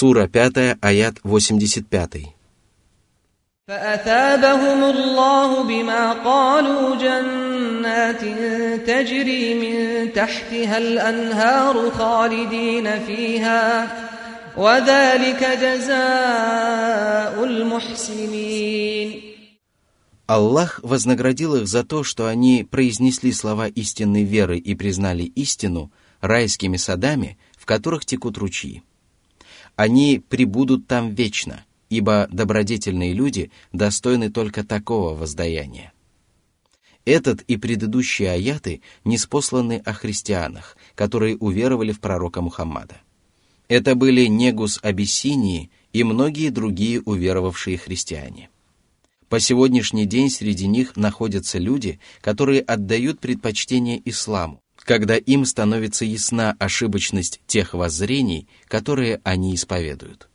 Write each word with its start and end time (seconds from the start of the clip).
Сура 0.00 0.28
5, 0.28 0.78
аят 0.80 1.18
85. 1.22 2.36
فأثابهم 3.68 4.84
الله 4.84 5.62
بما 5.62 6.12
قالوا 6.12 6.96
جنات 6.96 8.20
تجري 8.86 9.54
من 9.54 10.12
تحتها 10.12 10.78
الأنهار 10.78 11.90
خالدين 11.90 12.98
فيها 13.06 13.88
وذلك 14.56 15.42
جزاء 15.62 17.44
المحسنين 17.44 19.22
Аллах 20.28 20.80
вознаградил 20.82 21.54
их 21.54 21.68
за 21.68 21.84
то, 21.84 22.02
что 22.02 22.26
они 22.26 22.64
произнесли 22.64 23.32
слова 23.32 23.68
истинной 23.68 24.24
веры 24.24 24.58
и 24.58 24.74
признали 24.74 25.22
истину 25.22 25.92
райскими 26.20 26.76
садами, 26.76 27.38
в 27.56 27.64
которых 27.64 28.04
текут 28.04 28.36
ручьи. 28.36 28.82
Они 29.75 30.19
прибудут 30.19 30.87
там 30.87 31.13
вечно, 31.13 31.65
ибо 31.89 32.27
добродетельные 32.31 33.13
люди 33.13 33.51
достойны 33.71 34.31
только 34.31 34.63
такого 34.63 35.15
воздаяния. 35.15 35.93
Этот 37.03 37.41
и 37.41 37.57
предыдущие 37.57 38.29
аяты 38.29 38.81
неспосланы 39.03 39.81
о 39.83 39.93
христианах, 39.93 40.77
которые 40.93 41.35
уверовали 41.37 41.91
в 41.91 41.99
пророка 41.99 42.41
Мухаммада. 42.41 43.01
Это 43.67 43.95
были 43.95 44.25
Негус 44.25 44.79
Абиссинии 44.83 45.71
и 45.93 46.03
многие 46.03 46.49
другие 46.49 47.01
уверовавшие 47.01 47.77
христиане. 47.77 48.49
По 49.29 49.39
сегодняшний 49.39 50.05
день 50.05 50.29
среди 50.29 50.67
них 50.67 50.97
находятся 50.97 51.57
люди, 51.57 51.99
которые 52.19 52.61
отдают 52.61 53.19
предпочтение 53.19 54.01
исламу, 54.03 54.61
когда 54.80 55.16
им 55.16 55.44
становится 55.44 56.04
ясна 56.04 56.54
ошибочность 56.58 57.40
тех 57.46 57.74
воззрений, 57.74 58.48
которые 58.68 59.20
они 59.24 59.54
исповедуют. 59.54 60.28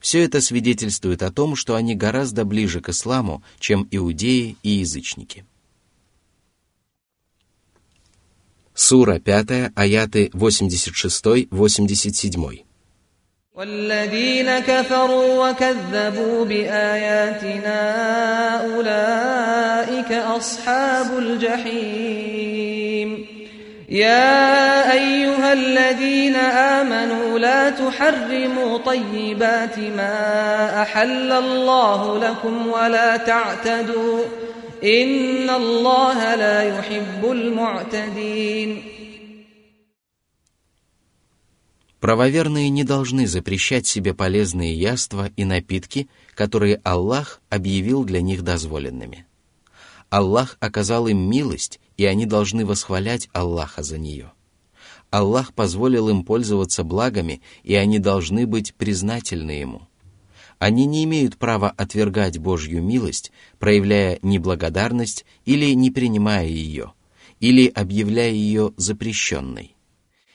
Все 0.00 0.24
это 0.24 0.40
свидетельствует 0.40 1.22
о 1.22 1.30
том, 1.32 1.56
что 1.56 1.74
они 1.76 1.94
гораздо 1.94 2.44
ближе 2.44 2.80
к 2.80 2.90
исламу, 2.90 3.42
чем 3.58 3.88
иудеи 3.90 4.56
и 4.62 4.70
язычники. 4.70 5.44
Сура 8.74 9.18
5, 9.20 9.72
аяты 9.74 10.30
86-87. 10.34 12.64
والذين 13.54 14.58
كفروا 14.58 15.50
وكذبوا 15.50 16.44
بآياتنا 16.44 17.80
أولئك 18.66 20.12
أصحاب 20.12 21.18
الجحيم 21.18 22.97
يا 23.88 24.92
أيها 24.92 25.52
الذين 25.52 26.36
آمنوا 26.36 27.38
لا 27.38 27.70
تحرموا 27.70 28.78
طيبات 28.78 29.78
ما 29.78 30.82
أحل 30.82 31.32
الله 31.32 32.18
لكم 32.18 32.66
ولا 32.66 33.16
تعتدوا 33.16 34.24
إن 34.84 35.50
الله 35.50 36.34
لا 36.34 36.62
يحب 36.62 37.30
المعتدين 37.30 38.82
Правоверные 42.00 42.68
не 42.68 42.84
должны 42.84 43.26
запрещать 43.26 43.86
себе 43.86 44.12
полезные 44.12 44.74
яства 44.74 45.30
и 45.38 45.44
напитки, 45.46 46.06
которые 46.34 46.82
Аллах 46.84 47.40
объявил 47.48 48.04
для 48.04 48.20
них 48.20 48.42
дозволенными. 48.42 49.24
Аллах 50.10 50.58
оказал 50.60 51.08
им 51.08 51.16
милость, 51.30 51.80
и 51.99 52.05
они 52.05 52.25
должны 52.25 52.65
восхвалять 52.65 53.27
Аллаха 53.33 53.83
за 53.83 53.97
нее. 53.97 54.31
Аллах 55.09 55.53
позволил 55.53 56.07
им 56.07 56.23
пользоваться 56.23 56.85
благами, 56.85 57.41
и 57.63 57.75
они 57.75 57.99
должны 57.99 58.47
быть 58.47 58.73
признательны 58.73 59.51
Ему. 59.51 59.81
Они 60.59 60.85
не 60.85 61.03
имеют 61.03 61.35
права 61.35 61.73
отвергать 61.75 62.37
Божью 62.37 62.81
милость, 62.81 63.33
проявляя 63.59 64.17
неблагодарность 64.21 65.25
или 65.43 65.73
не 65.73 65.91
принимая 65.91 66.47
ее, 66.47 66.93
или 67.41 67.67
объявляя 67.67 68.31
ее 68.31 68.71
запрещенной. 68.77 69.75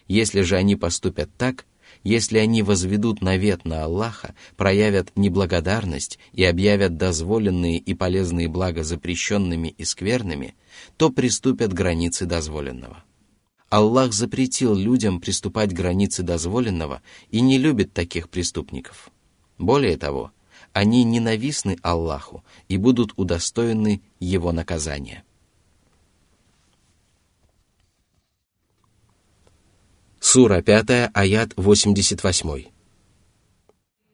Если 0.06 0.42
же 0.42 0.56
они 0.56 0.76
поступят 0.76 1.30
так, 1.38 1.64
если 2.04 2.38
они 2.38 2.62
возведут 2.62 3.22
навет 3.22 3.64
на 3.64 3.84
Аллаха, 3.84 4.34
проявят 4.56 5.10
неблагодарность 5.16 6.18
и 6.32 6.44
объявят 6.44 6.98
дозволенные 6.98 7.78
и 7.78 7.94
полезные 7.94 8.46
блага 8.46 8.84
запрещенными 8.84 9.68
и 9.68 9.84
скверными, 9.84 10.54
то 10.98 11.10
приступят 11.10 11.72
границы 11.72 12.26
дозволенного. 12.26 13.02
Аллах 13.70 14.12
запретил 14.12 14.74
людям 14.74 15.18
приступать 15.18 15.70
к 15.70 15.76
границе 15.76 16.22
дозволенного 16.22 17.02
и 17.30 17.40
не 17.40 17.58
любит 17.58 17.92
таких 17.92 18.28
преступников. 18.28 19.10
Более 19.58 19.96
того, 19.96 20.30
они 20.72 21.04
ненавистны 21.04 21.78
Аллаху 21.82 22.44
и 22.68 22.76
будут 22.76 23.14
удостоены 23.16 24.02
Его 24.20 24.52
наказания. 24.52 25.23
Сура 30.33 30.61
5, 30.61 31.11
аят 31.13 31.53
88. 31.55 32.71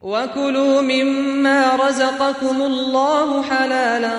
وكلوا 0.05 0.81
مما 0.81 1.75
رزقكم 1.75 2.61
الله 2.61 3.41
حلالا 3.41 4.15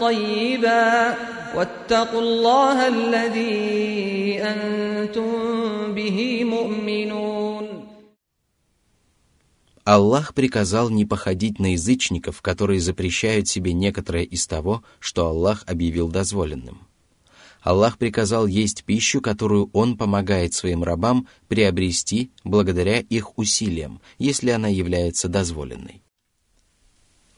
طيبا 0.00 1.16
واتقوا 1.56 2.20
الله 2.20 2.88
الذي 2.88 4.42
أنتم 4.42 5.94
به 5.94 6.44
مؤمنون 6.44 7.70
Аллах 9.86 10.34
приказал 10.34 10.90
не 10.90 11.04
походить 11.06 11.58
на 11.58 11.72
язычников, 11.72 12.42
которые 12.42 12.80
запрещают 12.80 13.48
себе 13.48 13.72
некоторое 13.72 14.24
из 14.24 14.46
того, 14.46 14.84
что 15.00 15.26
Аллах 15.26 15.64
объявил 15.66 16.08
дозволенным – 16.08 16.83
Аллах 17.65 17.97
приказал 17.97 18.45
есть 18.45 18.83
пищу, 18.83 19.21
которую 19.21 19.71
Он 19.73 19.97
помогает 19.97 20.53
своим 20.53 20.83
рабам 20.83 21.27
приобрести 21.47 22.29
благодаря 22.43 22.99
их 22.99 23.39
усилиям, 23.39 24.01
если 24.19 24.51
она 24.51 24.67
является 24.67 25.27
дозволенной. 25.27 26.03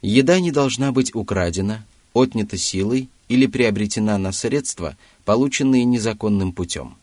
Еда 0.01 0.41
не 0.41 0.51
должна 0.51 0.91
быть 0.91 1.15
украдена, 1.15 1.85
отнята 2.13 2.57
силой 2.57 3.07
или 3.29 3.47
приобретена 3.47 4.17
на 4.17 4.33
средства, 4.33 4.97
полученные 5.23 5.85
незаконным 5.85 6.51
путем. 6.51 6.97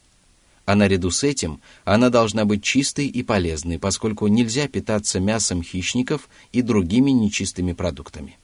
А 0.67 0.75
наряду 0.75 1.11
с 1.11 1.25
этим 1.25 1.63
она 1.87 2.11
должна 2.11 2.45
быть 2.45 2.63
чистой 2.63 3.07
и 3.07 3.23
полезной, 3.23 3.79
поскольку 3.79 4.27
нельзя 4.27 4.69
питаться 4.69 5.19
мясом 5.19 5.63
хищников 5.63 6.29
и 6.53 6.61
другими 6.61 7.11
нечистыми 7.11 7.73
продуктами. 7.73 8.37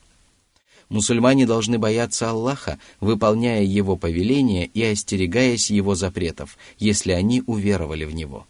Мусульмане 0.91 1.45
должны 1.45 1.79
бояться 1.79 2.29
Аллаха, 2.29 2.77
выполняя 2.99 3.63
Его 3.63 3.95
повеления 3.95 4.65
и 4.65 4.83
остерегаясь 4.83 5.71
Его 5.71 5.95
запретов, 5.95 6.57
если 6.79 7.13
они 7.13 7.43
уверовали 7.47 8.03
в 8.03 8.13
Него. 8.13 8.45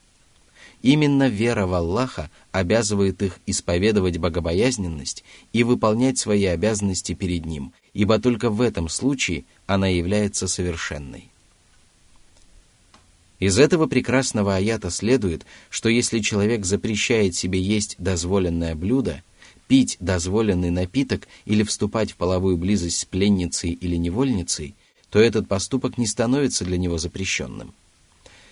Именно 0.82 1.30
вера 1.30 1.68
в 1.68 1.76
Аллаха 1.76 2.32
обязывает 2.52 3.22
их 3.22 3.38
исповедовать 3.46 4.18
богобоязненность 4.18 5.24
и 5.54 5.64
выполнять 5.64 6.18
свои 6.18 6.46
обязанности 6.46 7.14
перед 7.14 7.46
Ним, 7.46 7.74
ибо 7.94 8.18
только 8.18 8.50
в 8.50 8.62
этом 8.62 8.90
случае 8.90 9.46
она 9.68 9.88
является 9.88 10.48
совершенной. 10.48 11.30
Из 13.38 13.60
этого 13.60 13.86
прекрасного 13.86 14.56
аята 14.56 14.90
следует, 14.90 15.46
что 15.70 15.90
если 15.90 16.18
человек 16.20 16.66
запрещает 16.66 17.36
себе 17.36 17.62
есть 17.62 17.98
дозволенное 18.00 18.74
блюдо– 18.74 19.22
пить 19.72 19.96
дозволенный 20.02 20.70
напиток 20.70 21.30
или 21.46 21.64
вступать 21.64 22.12
в 22.12 22.18
половую 22.18 22.58
близость 22.58 23.00
с 23.00 23.06
пленницей 23.06 23.72
или 23.72 23.96
невольницей, 23.96 24.76
то 25.10 25.18
этот 25.18 25.48
поступок 25.48 25.98
не 25.98 26.08
становится 26.08 26.66
для 26.66 26.78
него 26.78 26.98
запрещенным. 26.98 27.74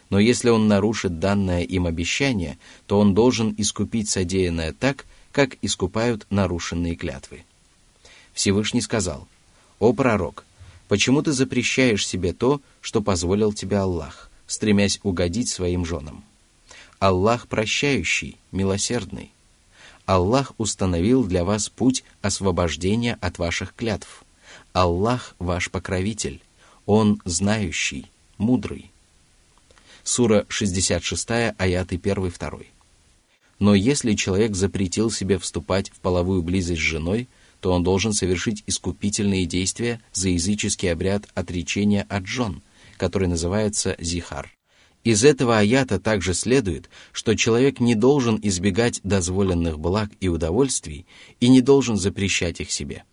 Но 0.09 0.17
если 0.17 0.47
он 0.47 0.69
нарушит 0.69 1.19
данное 1.19 1.63
им 1.63 1.87
обещание, 1.87 2.57
то 2.87 2.97
он 2.97 3.13
должен 3.13 3.53
искупить 3.57 4.07
содеянное 4.07 4.71
так, 4.71 5.05
как 5.33 5.57
искупают 5.61 6.25
нарушенные 6.29 6.95
клятвы. 6.95 7.43
Всевышний 8.31 8.79
сказал, 8.79 9.27
«О 9.79 9.91
пророк, 9.91 10.45
почему 10.87 11.21
ты 11.21 11.33
запрещаешь 11.33 12.07
себе 12.07 12.31
то, 12.31 12.61
что 12.79 13.01
позволил 13.01 13.51
тебе 13.51 13.79
Аллах, 13.79 14.31
стремясь 14.47 15.01
угодить 15.03 15.49
своим 15.49 15.83
женам? 15.83 16.23
Аллах 16.99 17.49
прощающий, 17.49 18.37
милосердный. 18.53 19.33
Аллах 20.09 20.53
установил 20.57 21.23
для 21.23 21.43
вас 21.43 21.69
путь 21.69 22.03
освобождения 22.23 23.19
от 23.21 23.37
ваших 23.37 23.75
клятв. 23.75 24.23
Аллах 24.73 25.35
ваш 25.37 25.69
покровитель, 25.69 26.41
Он 26.87 27.21
знающий, 27.25 28.07
мудрый. 28.39 28.89
Сура 30.03 30.47
66, 30.49 31.53
аяты 31.55 31.97
1-2. 31.97 32.65
Но 33.59 33.75
если 33.75 34.15
человек 34.15 34.55
запретил 34.55 35.11
себе 35.11 35.37
вступать 35.37 35.91
в 35.91 35.99
половую 35.99 36.41
близость 36.41 36.81
с 36.81 36.83
женой, 36.83 37.29
то 37.59 37.71
он 37.71 37.83
должен 37.83 38.13
совершить 38.13 38.63
искупительные 38.65 39.45
действия 39.45 40.01
за 40.11 40.29
языческий 40.29 40.91
обряд 40.91 41.29
отречения 41.35 42.07
от 42.09 42.25
жен, 42.25 42.63
который 42.97 43.27
называется 43.27 43.95
зихар, 43.99 44.49
Из 45.03 45.23
этого 45.23 45.57
аята 45.57 45.99
также 45.99 46.33
следует, 46.33 46.89
что 47.11 47.35
человек 47.35 47.79
не 47.79 47.95
должен 47.95 48.39
избегать 48.41 48.99
дозволенных 49.03 49.79
благ 49.79 50.11
и 50.19 50.27
удовольствий 50.27 51.05
и 51.39 51.47
не 51.47 51.61
должен 51.61 51.95
запрещать 51.95 52.59
их 52.59 52.71
себе. 52.71 53.05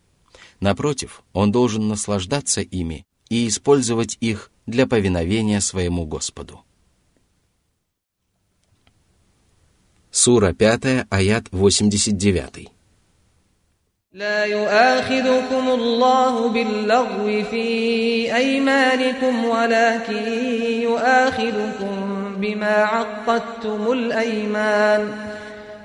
Напротив, 0.58 1.22
он 1.32 1.52
должен 1.52 1.86
наслаждаться 1.86 2.60
ими 2.60 3.04
и 3.28 3.46
использовать 3.46 4.16
их 4.20 4.50
для 4.66 4.86
повиновения 4.86 5.60
своему 5.60 6.06
Господу. 6.06 6.62
Сура 10.10 10.54
5, 10.54 11.06
аят 11.10 11.46
89. 11.52 12.75
لا 14.16 14.44
يؤاخذكم 14.44 15.68
الله 15.68 16.48
باللغو 16.48 17.42
في 17.50 18.36
أيمانكم 18.36 19.44
ولكن 19.44 20.28
يؤاخذكم 20.82 22.26
بما 22.36 22.84
عقدتم 22.84 23.92
الأيمان 23.92 25.08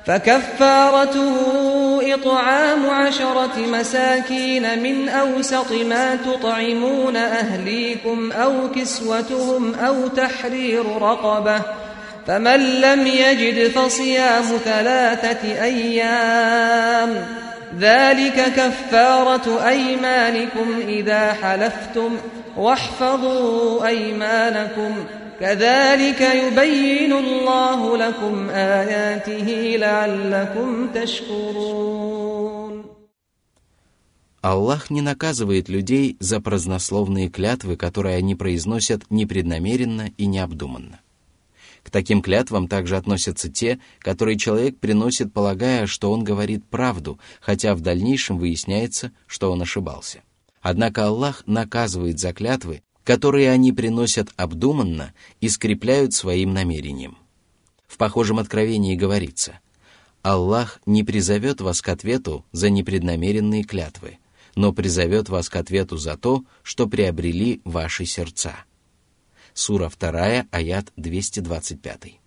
فكفارته 0.05 1.33
إطعام 2.13 2.89
عشرة 2.89 3.59
مساكين 3.67 4.83
من 4.83 5.09
أوسط 5.09 5.71
ما 5.71 6.15
تطعمون 6.15 7.15
أهليكم 7.15 8.31
أو 8.31 8.71
كسوتهم 8.75 9.75
أو 9.75 10.07
تحرير 10.07 10.85
رقبة 11.01 11.61
فمن 12.27 12.81
لم 12.81 13.07
يجد 13.07 13.67
فصيام 13.71 14.43
ثلاثة 14.65 15.63
أيام 15.63 17.41
ذلك 17.78 18.52
كفارة 18.56 19.68
أيمانكم 19.68 20.68
إذا 20.88 21.32
حلفتم 21.32 22.10
واحفظوا 22.56 23.86
أيمانكم 23.86 24.92
كذلك 25.40 26.20
يبين 26.20 27.12
الله 27.12 27.96
لكم 27.96 28.48
آياته 28.50 29.76
لعلكم 29.78 30.88
تشكرون 30.94 32.36
Аллах 34.42 34.90
не 34.90 35.00
наказывает 35.00 35.68
людей 35.68 36.16
за 36.20 36.40
празднословные 36.40 37.28
клятвы, 37.28 37.76
которые 37.76 38.14
они 38.14 38.36
произносят 38.36 39.02
непреднамеренно 39.10 40.12
и 40.16 40.26
необдуманно. 40.26 41.00
К 41.83 41.89
таким 41.89 42.21
клятвам 42.21 42.67
также 42.67 42.95
относятся 42.95 43.49
те, 43.49 43.79
которые 43.99 44.37
человек 44.37 44.77
приносит, 44.77 45.33
полагая, 45.33 45.87
что 45.87 46.11
он 46.11 46.23
говорит 46.23 46.63
правду, 46.65 47.19
хотя 47.39 47.75
в 47.75 47.81
дальнейшем 47.81 48.37
выясняется, 48.37 49.11
что 49.25 49.51
он 49.51 49.61
ошибался. 49.61 50.21
Однако 50.61 51.07
Аллах 51.07 51.43
наказывает 51.47 52.19
за 52.19 52.33
клятвы, 52.33 52.83
которые 53.03 53.49
они 53.49 53.71
приносят 53.71 54.29
обдуманно 54.35 55.13
и 55.39 55.49
скрепляют 55.49 56.13
своим 56.13 56.53
намерением. 56.53 57.17
В 57.87 57.97
похожем 57.97 58.37
откровении 58.37 58.95
говорится, 58.95 59.59
«Аллах 60.21 60.79
не 60.85 61.03
призовет 61.03 61.61
вас 61.61 61.81
к 61.81 61.89
ответу 61.89 62.45
за 62.51 62.69
непреднамеренные 62.69 63.63
клятвы, 63.63 64.19
но 64.55 64.71
призовет 64.71 65.29
вас 65.29 65.49
к 65.49 65.55
ответу 65.55 65.97
за 65.97 66.15
то, 66.15 66.43
что 66.61 66.87
приобрели 66.87 67.59
ваши 67.65 68.05
сердца» 68.05 68.53
сура 69.53 69.89
2, 69.89 70.47
аят 70.51 70.91
225. 70.95 72.21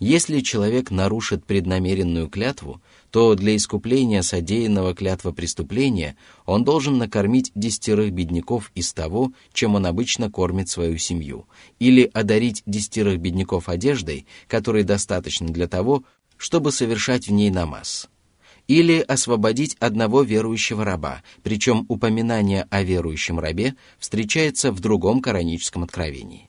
Если 0.00 0.40
человек 0.40 0.90
нарушит 0.90 1.44
преднамеренную 1.44 2.28
клятву, 2.28 2.82
то 3.10 3.34
для 3.36 3.54
искупления 3.54 4.22
содеянного 4.22 4.94
клятва 4.94 5.30
преступления 5.30 6.16
он 6.46 6.64
должен 6.64 6.98
накормить 6.98 7.52
десятерых 7.54 8.12
бедняков 8.12 8.72
из 8.74 8.92
того, 8.92 9.32
чем 9.52 9.76
он 9.76 9.86
обычно 9.86 10.30
кормит 10.30 10.68
свою 10.68 10.98
семью, 10.98 11.46
или 11.78 12.10
одарить 12.12 12.62
десятерых 12.66 13.20
бедняков 13.20 13.68
одеждой, 13.68 14.26
которой 14.48 14.82
достаточно 14.82 15.48
для 15.48 15.68
того, 15.68 16.04
чтобы 16.36 16.72
совершать 16.72 17.28
в 17.28 17.32
ней 17.32 17.50
намаз 17.50 18.08
или 18.68 19.00
освободить 19.00 19.76
одного 19.78 20.22
верующего 20.22 20.84
раба, 20.84 21.22
причем 21.42 21.84
упоминание 21.88 22.66
о 22.70 22.82
верующем 22.82 23.38
рабе 23.38 23.76
встречается 23.98 24.72
в 24.72 24.80
другом 24.80 25.20
кораническом 25.20 25.84
откровении. 25.84 26.48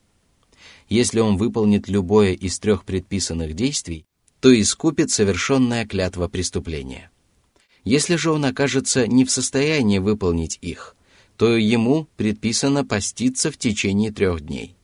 Если 0.88 1.20
он 1.20 1.38
выполнит 1.38 1.88
любое 1.88 2.34
из 2.34 2.60
трех 2.60 2.86
предписанных 2.86 3.54
действий, 3.54 4.06
то 4.40 4.60
искупит 4.60 5.12
совершенное 5.12 5.86
клятва 5.86 6.28
преступления. 6.28 7.10
Если 7.84 8.16
же 8.16 8.32
он 8.32 8.46
окажется 8.46 9.08
не 9.08 9.26
в 9.26 9.32
состоянии 9.32 10.00
выполнить 10.00 10.58
их, 10.62 10.96
то 11.38 11.56
ему 11.58 12.08
предписано 12.16 12.86
поститься 12.86 13.52
в 13.52 13.58
течение 13.58 14.12
трех 14.12 14.42
дней. 14.42 14.76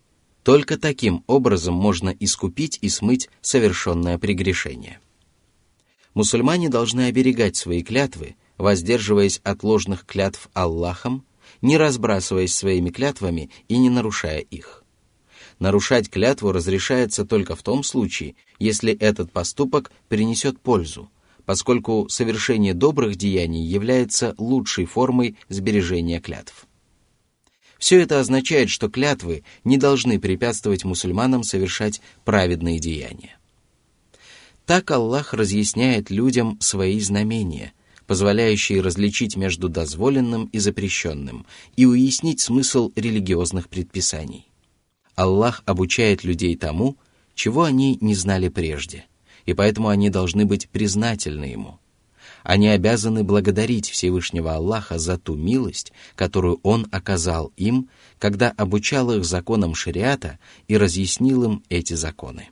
Только 0.44 0.78
таким 0.78 1.24
образом 1.28 1.76
можно 1.76 2.10
искупить 2.10 2.80
и 2.82 2.90
смыть 2.90 3.30
совершенное 3.42 4.18
прегрешение 4.18 5.00
мусульмане 6.14 6.70
должны 6.70 7.08
оберегать 7.08 7.56
свои 7.56 7.84
клятвы, 7.84 8.36
воздерживаясь 8.58 9.40
от 9.44 9.64
ложных 9.64 10.06
клятв 10.06 10.50
Аллахом, 10.54 11.26
не 11.62 11.78
разбрасываясь 11.78 12.54
своими 12.54 12.90
клятвами 12.90 13.50
и 13.68 13.78
не 13.78 13.90
нарушая 13.90 14.40
их. 14.40 14.84
Нарушать 15.60 16.10
клятву 16.10 16.52
разрешается 16.52 17.26
только 17.26 17.56
в 17.56 17.62
том 17.62 17.84
случае, 17.84 18.36
если 18.58 18.94
этот 18.94 19.32
поступок 19.32 19.92
принесет 20.08 20.60
пользу, 20.60 21.12
поскольку 21.46 22.08
совершение 22.10 22.74
добрых 22.74 23.16
деяний 23.16 23.64
является 23.64 24.34
лучшей 24.38 24.86
формой 24.86 25.38
сбережения 25.50 26.20
клятв. 26.20 26.68
Все 27.78 28.00
это 28.00 28.20
означает, 28.20 28.70
что 28.70 28.90
клятвы 28.90 29.44
не 29.64 29.78
должны 29.78 30.20
препятствовать 30.20 30.84
мусульманам 30.84 31.44
совершать 31.44 32.02
праведные 32.26 32.80
деяния. 32.80 33.38
Так 34.66 34.92
Аллах 34.92 35.34
разъясняет 35.34 36.10
людям 36.10 36.58
свои 36.62 37.00
знамения, 37.00 37.74
позволяющие 38.08 38.82
различить 38.82 39.36
между 39.36 39.70
дозволенным 39.70 40.46
и 40.46 40.60
запрещенным 40.60 41.46
и 41.76 41.86
уяснить 41.86 42.42
смысл 42.42 42.92
религиозных 42.96 43.70
предписаний. 43.70 44.48
Аллах 45.16 45.64
обучает 45.66 46.24
людей 46.24 46.56
тому, 46.56 46.98
чего 47.36 47.64
они 47.64 47.98
не 48.02 48.16
знали 48.16 48.50
прежде, 48.50 49.06
и 49.46 49.54
поэтому 49.54 49.90
они 49.90 50.10
должны 50.10 50.46
быть 50.46 50.70
признательны 50.70 51.46
Ему. 51.46 51.80
Они 52.44 52.70
обязаны 52.70 53.24
благодарить 53.24 53.90
Всевышнего 53.90 54.56
Аллаха 54.56 54.98
за 54.98 55.18
ту 55.18 55.36
милость, 55.36 55.92
которую 56.16 56.60
Он 56.64 56.88
оказал 56.92 57.52
им, 57.56 57.90
когда 58.20 58.50
обучал 58.52 59.12
их 59.12 59.26
законам 59.26 59.76
шариата 59.76 60.40
и 60.68 60.78
разъяснил 60.78 61.44
им 61.44 61.64
эти 61.70 61.94
законы. 61.94 62.50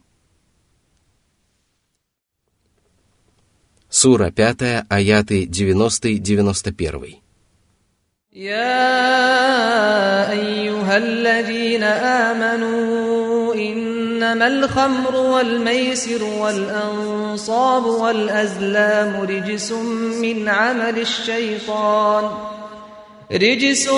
Сура 3.99 4.33
5, 4.37 4.87
аяты 4.89 5.47
90-91. 5.47 7.25
يا 8.35 10.31
أيها 10.31 10.97
الذين 10.97 11.83
آمنوا 11.83 13.55
إنما 13.55 14.47
الخمر 14.47 15.17
والميسر 15.17 16.25
والأنصاب 16.25 17.85
والأزلام 17.85 19.21
رجس 19.21 19.73
من 20.23 20.49
عمل 20.49 20.99
الشيطان 20.99 22.31
رجس 23.33 23.89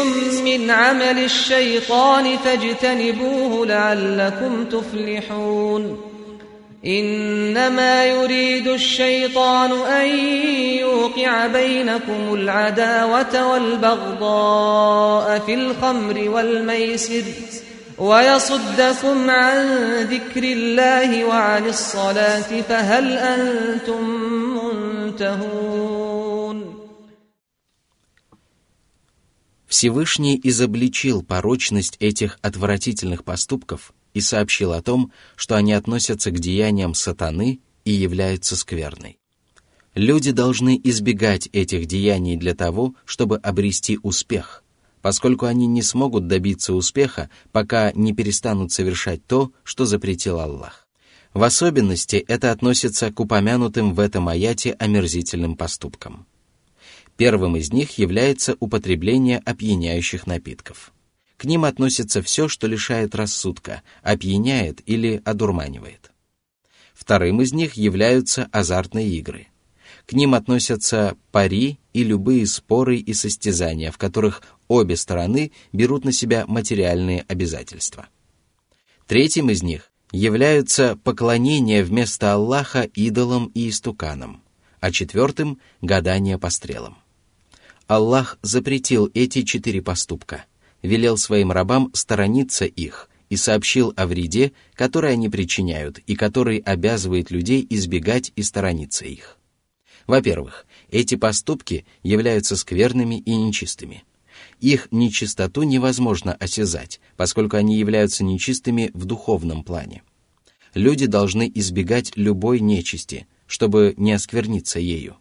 من 0.45 0.71
عمل 0.71 1.19
الشيطان 1.25 2.37
فاجتنبوه 2.37 3.67
لعلكم 3.67 4.65
تفلحون 4.65 6.10
إنما 6.87 8.07
يريد 8.07 8.69
الشيطان 8.69 9.73
أن 9.73 10.19
يوقع 10.79 11.47
بينكم 11.47 12.35
العداوة 12.35 13.53
والبغضاء 13.53 15.39
في 15.39 15.55
الخمر 15.55 16.29
والميسر 16.29 17.25
ويصدكم 17.99 19.31
عن 19.31 19.67
ذكر 20.03 20.43
الله 20.45 21.25
وعن 21.25 21.67
الصلاة 21.67 22.61
فهل 22.61 23.19
أنتم 23.19 24.11
منتهون 24.57 26.07
Всевышний 29.69 30.41
изобличил 30.43 31.23
порочность 31.23 31.97
этих 32.01 32.39
отвратительных 32.41 33.25
поступков 33.25 33.93
и 34.14 34.22
сообщил 34.22 34.74
о 34.74 34.82
том, 34.82 35.12
что 35.36 35.56
они 35.56 35.74
относятся 35.74 36.32
к 36.32 36.40
деяниям 36.40 36.94
сатаны 36.94 37.60
и 37.86 37.92
являются 37.92 38.56
скверной. 38.56 39.18
Люди 39.96 40.32
должны 40.32 40.80
избегать 40.84 41.50
этих 41.52 41.86
деяний 41.86 42.38
для 42.38 42.56
того, 42.56 42.96
чтобы 43.04 43.38
обрести 43.38 44.00
успех, 44.02 44.64
поскольку 45.02 45.46
они 45.46 45.68
не 45.68 45.82
смогут 45.82 46.28
добиться 46.28 46.74
успеха, 46.74 47.30
пока 47.52 47.92
не 47.94 48.14
перестанут 48.14 48.72
совершать 48.72 49.26
то, 49.26 49.52
что 49.64 49.86
запретил 49.86 50.40
Аллах. 50.40 50.88
В 51.34 51.44
особенности 51.44 52.18
это 52.28 52.52
относится 52.52 53.12
к 53.12 53.20
упомянутым 53.20 53.94
в 53.94 54.00
этом 54.00 54.28
аяте 54.28 54.74
омерзительным 54.74 55.56
поступкам. 55.56 56.26
Первым 57.18 57.56
из 57.56 57.72
них 57.72 57.98
является 57.98 58.56
употребление 58.60 59.40
опьяняющих 59.40 60.26
напитков– 60.28 60.94
К 61.42 61.46
ним 61.46 61.66
относится 61.66 62.22
все, 62.22 62.48
что 62.48 62.68
лишает 62.68 63.16
рассудка, 63.16 63.82
опьяняет 64.04 64.88
или 64.88 65.24
одурманивает. 65.26 66.12
Вторым 66.94 67.42
из 67.42 67.52
них 67.52 67.74
являются 67.74 68.48
азартные 68.52 69.10
игры. 69.18 69.48
К 70.06 70.14
ним 70.14 70.36
относятся 70.36 71.18
пари 71.32 71.80
и 71.94 72.04
любые 72.04 72.46
споры 72.46 72.98
и 72.98 73.16
состязания, 73.16 73.90
в 73.90 73.98
которых 73.98 74.44
обе 74.68 74.96
стороны 74.96 75.52
берут 75.74 76.06
на 76.06 76.12
себя 76.12 76.46
материальные 76.46 77.26
обязательства. 77.28 78.08
Третьим 79.08 79.50
из 79.50 79.64
них 79.64 79.92
являются 80.12 80.96
поклонение 81.04 81.84
вместо 81.84 82.34
Аллаха 82.34 82.84
идолам 82.84 83.48
и 83.56 83.68
истуканам, 83.70 84.44
а 84.80 84.92
четвертым– 84.92 85.58
гадание 85.82 86.38
по 86.38 86.52
стрелам. 86.52 87.00
Аллах 87.88 88.38
запретил 88.44 89.10
эти 89.16 89.42
четыре 89.42 89.82
поступка, 89.82 90.46
велел 90.82 91.18
своим 91.18 91.52
рабам 91.52 91.92
сторониться 91.94 92.66
их 92.66 93.10
и 93.30 93.38
сообщил 93.38 93.94
о 93.96 94.08
вреде, 94.08 94.52
который 94.74 95.14
они 95.14 95.30
причиняют 95.30 96.00
и 96.00 96.16
который 96.16 96.58
обязывает 96.60 97.32
людей 97.32 97.66
избегать 97.70 98.32
и 98.36 98.44
сторониться 98.44 99.06
их. 99.06 99.38
Во-первых, 100.08 100.66
эти 100.90 101.16
поступки 101.16 101.86
являются 102.04 102.58
скверными 102.58 103.20
и 103.20 103.34
нечистыми. 103.36 104.04
Их 104.60 104.88
нечистоту 104.92 105.64
невозможно 105.64 106.34
осязать, 106.34 107.00
поскольку 107.16 107.58
они 107.58 107.78
являются 107.78 108.24
нечистыми 108.24 108.92
в 108.94 109.06
духовном 109.06 109.64
плане. 109.64 110.04
Люди 110.74 111.06
должны 111.06 111.52
избегать 111.54 112.14
любой 112.16 112.60
нечисти, 112.60 113.28
чтобы 113.48 113.94
не 113.98 114.14
оскверниться 114.14 114.80
ею. 114.80 115.18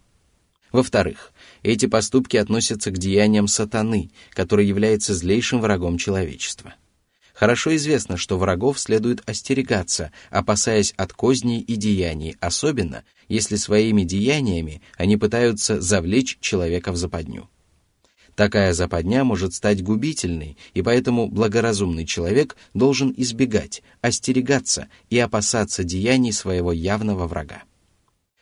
Во-вторых, 0.71 1.33
эти 1.63 1.85
поступки 1.85 2.37
относятся 2.37 2.91
к 2.91 2.97
деяниям 2.97 3.47
сатаны, 3.47 4.11
который 4.31 4.65
является 4.65 5.13
злейшим 5.13 5.61
врагом 5.61 5.97
человечества. 5.97 6.75
Хорошо 7.33 7.75
известно, 7.75 8.17
что 8.17 8.37
врагов 8.37 8.79
следует 8.79 9.27
остерегаться, 9.27 10.11
опасаясь 10.29 10.93
от 10.97 11.13
козней 11.13 11.59
и 11.59 11.75
деяний, 11.75 12.35
особенно 12.39 13.03
если 13.29 13.55
своими 13.55 14.03
деяниями 14.03 14.81
они 14.97 15.17
пытаются 15.17 15.81
завлечь 15.81 16.37
человека 16.39 16.91
в 16.91 16.97
западню. 16.97 17.49
Такая 18.35 18.73
западня 18.73 19.23
может 19.23 19.53
стать 19.53 19.83
губительной, 19.83 20.57
и 20.73 20.81
поэтому 20.81 21.27
благоразумный 21.27 22.05
человек 22.05 22.55
должен 22.73 23.13
избегать, 23.17 23.83
остерегаться 24.01 24.87
и 25.09 25.17
опасаться 25.17 25.83
деяний 25.83 26.31
своего 26.31 26.71
явного 26.71 27.27
врага. 27.27 27.63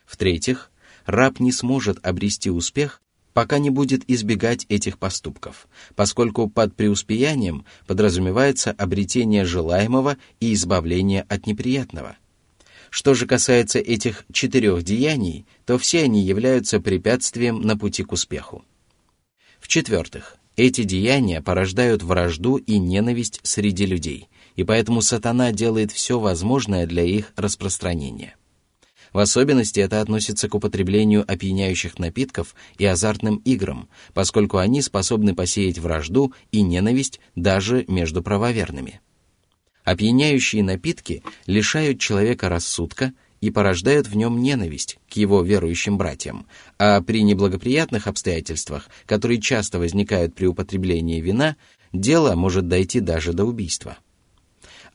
В-третьих, 0.06 0.70
раб 1.06 1.40
не 1.40 1.52
сможет 1.52 2.04
обрести 2.04 2.50
успех, 2.50 3.00
пока 3.32 3.58
не 3.58 3.70
будет 3.70 4.08
избегать 4.08 4.66
этих 4.68 4.98
поступков, 4.98 5.68
поскольку 5.94 6.48
под 6.48 6.74
преуспеянием 6.74 7.64
подразумевается 7.86 8.72
обретение 8.72 9.44
желаемого 9.44 10.16
и 10.40 10.52
избавление 10.52 11.22
от 11.28 11.46
неприятного. 11.46 12.16
Что 12.90 13.14
же 13.14 13.26
касается 13.26 13.78
этих 13.78 14.24
четырех 14.32 14.82
деяний, 14.82 15.46
то 15.64 15.78
все 15.78 16.02
они 16.02 16.22
являются 16.22 16.80
препятствием 16.80 17.60
на 17.62 17.76
пути 17.76 18.02
к 18.02 18.12
успеху. 18.12 18.64
В-четвертых, 19.60 20.36
эти 20.56 20.82
деяния 20.82 21.40
порождают 21.40 22.02
вражду 22.02 22.56
и 22.56 22.78
ненависть 22.78 23.40
среди 23.44 23.86
людей, 23.86 24.28
и 24.56 24.64
поэтому 24.64 25.02
сатана 25.02 25.52
делает 25.52 25.92
все 25.92 26.18
возможное 26.18 26.86
для 26.86 27.04
их 27.04 27.32
распространения. 27.36 28.34
В 29.12 29.18
особенности 29.18 29.80
это 29.80 30.00
относится 30.00 30.48
к 30.48 30.54
употреблению 30.54 31.24
опьяняющих 31.26 31.98
напитков 31.98 32.54
и 32.78 32.84
азартным 32.84 33.36
играм, 33.44 33.88
поскольку 34.14 34.58
они 34.58 34.82
способны 34.82 35.34
посеять 35.34 35.78
вражду 35.78 36.32
и 36.52 36.62
ненависть 36.62 37.20
даже 37.34 37.84
между 37.88 38.22
правоверными. 38.22 39.00
Опьяняющие 39.84 40.62
напитки 40.62 41.22
лишают 41.46 41.98
человека 41.98 42.48
рассудка 42.48 43.12
и 43.40 43.50
порождают 43.50 44.06
в 44.06 44.14
нем 44.14 44.40
ненависть 44.40 44.98
к 45.10 45.14
его 45.14 45.42
верующим 45.42 45.96
братьям, 45.96 46.46
а 46.78 47.00
при 47.00 47.22
неблагоприятных 47.22 48.06
обстоятельствах, 48.06 48.88
которые 49.06 49.40
часто 49.40 49.78
возникают 49.78 50.34
при 50.34 50.46
употреблении 50.46 51.20
вина, 51.20 51.56
дело 51.92 52.34
может 52.34 52.68
дойти 52.68 53.00
даже 53.00 53.32
до 53.32 53.44
убийства. 53.44 53.96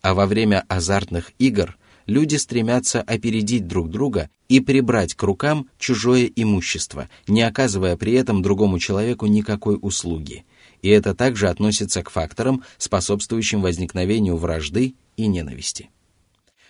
А 0.01 0.13
во 0.13 0.27
время 0.27 0.63
азартных 0.69 1.31
игр 1.39 1.77
люди 2.05 2.35
стремятся 2.35 3.01
опередить 3.01 3.67
друг 3.67 3.89
друга 3.89 4.29
и 4.47 4.59
прибрать 4.59 5.13
к 5.15 5.23
рукам 5.23 5.69
чужое 5.77 6.25
имущество, 6.35 7.09
не 7.27 7.41
оказывая 7.41 7.97
при 7.97 8.13
этом 8.13 8.41
другому 8.41 8.79
человеку 8.79 9.25
никакой 9.25 9.77
услуги. 9.81 10.45
И 10.81 10.89
это 10.89 11.15
также 11.15 11.49
относится 11.49 12.03
к 12.03 12.09
факторам, 12.09 12.63
способствующим 12.77 13.61
возникновению 13.61 14.37
вражды 14.37 14.95
и 15.17 15.27
ненависти. 15.27 15.89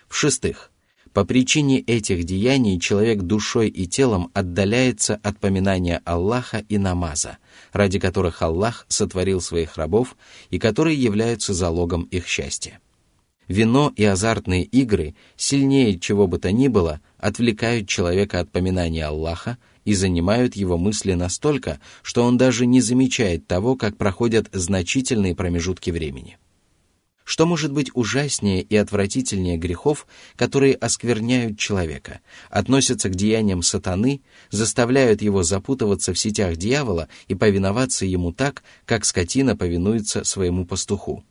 В-шестых, 0.08 0.70
по 1.12 1.24
причине 1.24 1.80
этих 1.80 2.24
деяний 2.24 2.78
человек 2.78 3.22
душой 3.22 3.68
и 3.68 3.86
телом 3.86 4.30
отдаляется 4.34 5.18
от 5.22 5.38
поминания 5.38 6.02
Аллаха 6.04 6.58
и 6.68 6.76
намаза, 6.76 7.38
ради 7.72 7.98
которых 7.98 8.42
Аллах 8.42 8.84
сотворил 8.88 9.40
своих 9.40 9.76
рабов 9.76 10.14
и 10.50 10.58
которые 10.58 11.02
являются 11.02 11.54
залогом 11.54 12.02
их 12.02 12.26
счастья. 12.26 12.80
Вино 13.48 13.92
и 13.94 14.04
азартные 14.04 14.64
игры, 14.64 15.14
сильнее 15.36 15.98
чего 15.98 16.26
бы 16.26 16.38
то 16.38 16.50
ни 16.50 16.68
было, 16.68 17.00
отвлекают 17.18 17.88
человека 17.88 18.40
от 18.40 18.50
поминания 18.50 19.06
Аллаха 19.06 19.56
и 19.84 19.94
занимают 19.94 20.56
его 20.56 20.76
мысли 20.76 21.12
настолько, 21.12 21.78
что 22.02 22.24
он 22.24 22.38
даже 22.38 22.66
не 22.66 22.80
замечает 22.80 23.46
того, 23.46 23.76
как 23.76 23.96
проходят 23.96 24.48
значительные 24.52 25.36
промежутки 25.36 25.90
времени. 25.90 26.38
Что 27.22 27.46
может 27.46 27.72
быть 27.72 27.90
ужаснее 27.94 28.62
и 28.62 28.76
отвратительнее 28.76 29.56
грехов, 29.56 30.06
которые 30.36 30.74
оскверняют 30.74 31.58
человека, 31.58 32.20
относятся 32.50 33.08
к 33.08 33.16
деяниям 33.16 33.62
сатаны, 33.62 34.22
заставляют 34.50 35.22
его 35.22 35.42
запутываться 35.42 36.12
в 36.12 36.18
сетях 36.18 36.56
дьявола 36.56 37.08
и 37.26 37.34
повиноваться 37.34 38.06
ему 38.06 38.32
так, 38.32 38.62
как 38.84 39.04
скотина 39.04 39.56
повинуется 39.56 40.22
своему 40.22 40.66
пастуху, 40.66 41.24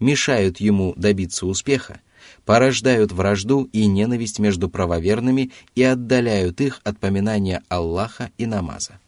мешают 0.00 0.60
ему 0.60 0.94
добиться 0.96 1.46
успеха, 1.46 2.00
порождают 2.44 3.12
вражду 3.12 3.64
и 3.72 3.86
ненависть 3.86 4.38
между 4.38 4.68
правоверными 4.68 5.50
и 5.74 5.82
отдаляют 5.82 6.60
их 6.60 6.80
от 6.84 6.98
поминания 6.98 7.62
Аллаха 7.68 8.30
и 8.38 8.46
намаза. 8.46 9.00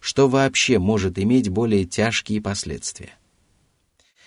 Что 0.00 0.28
вообще 0.28 0.78
может 0.78 1.18
иметь 1.18 1.48
более 1.48 1.84
тяжкие 1.84 2.40
последствия? 2.40 3.10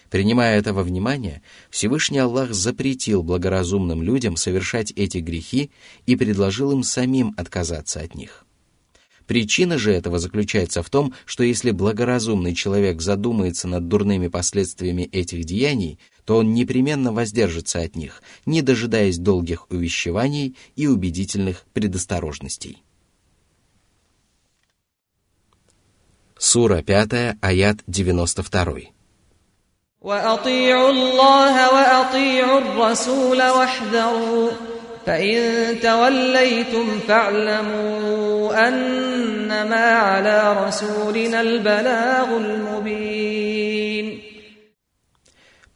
Принимая 0.10 0.60
это 0.60 0.74
во 0.74 0.84
внимание, 0.84 1.42
Всевышний 1.70 2.20
Аллах 2.20 2.54
запретил 2.54 3.24
благоразумным 3.24 4.04
людям 4.04 4.36
совершать 4.36 4.92
эти 4.92 5.20
грехи 5.20 5.72
и 6.06 6.18
предложил 6.18 6.74
им 6.74 6.84
самим 6.84 7.34
отказаться 7.38 8.02
от 8.02 8.14
них. 8.14 8.46
Причина 9.27 9.77
же 9.77 9.93
этого 9.93 10.19
заключается 10.19 10.83
в 10.83 10.91
том, 10.91 11.13
что 11.25 11.43
если 11.43 11.73
благоразумный 11.73 12.55
человек 12.55 13.03
задумается 13.03 13.67
над 13.67 13.89
дурными 13.89 14.29
последствиями 14.29 15.03
этих 15.03 15.45
деяний, 15.45 15.99
то 16.25 16.37
он 16.37 16.55
непременно 16.55 17.13
воздержится 17.13 17.81
от 17.81 17.97
них, 17.97 18.23
не 18.47 18.63
дожидаясь 18.63 19.19
долгих 19.19 19.71
увещеваний 19.71 20.57
и 20.77 20.87
убедительных 20.87 21.65
предосторожностей. 21.73 22.83
Сура 26.39 26.83
5, 26.83 27.39
аят 27.41 27.79
92. 27.87 28.93
وأطيعوا 30.01 30.91
الله 30.91 31.75
وأطيعوا 31.75 32.59
الرسول 32.61 33.43
واحذروا 33.43 34.51
فإن 35.07 35.81
توليتم 35.81 36.99
فاعلموا 37.09 38.69
أنما 38.69 39.77
على 39.77 40.67
رسولنا 40.67 41.41
البلاغ 41.41 42.37
المبين 42.37 43.57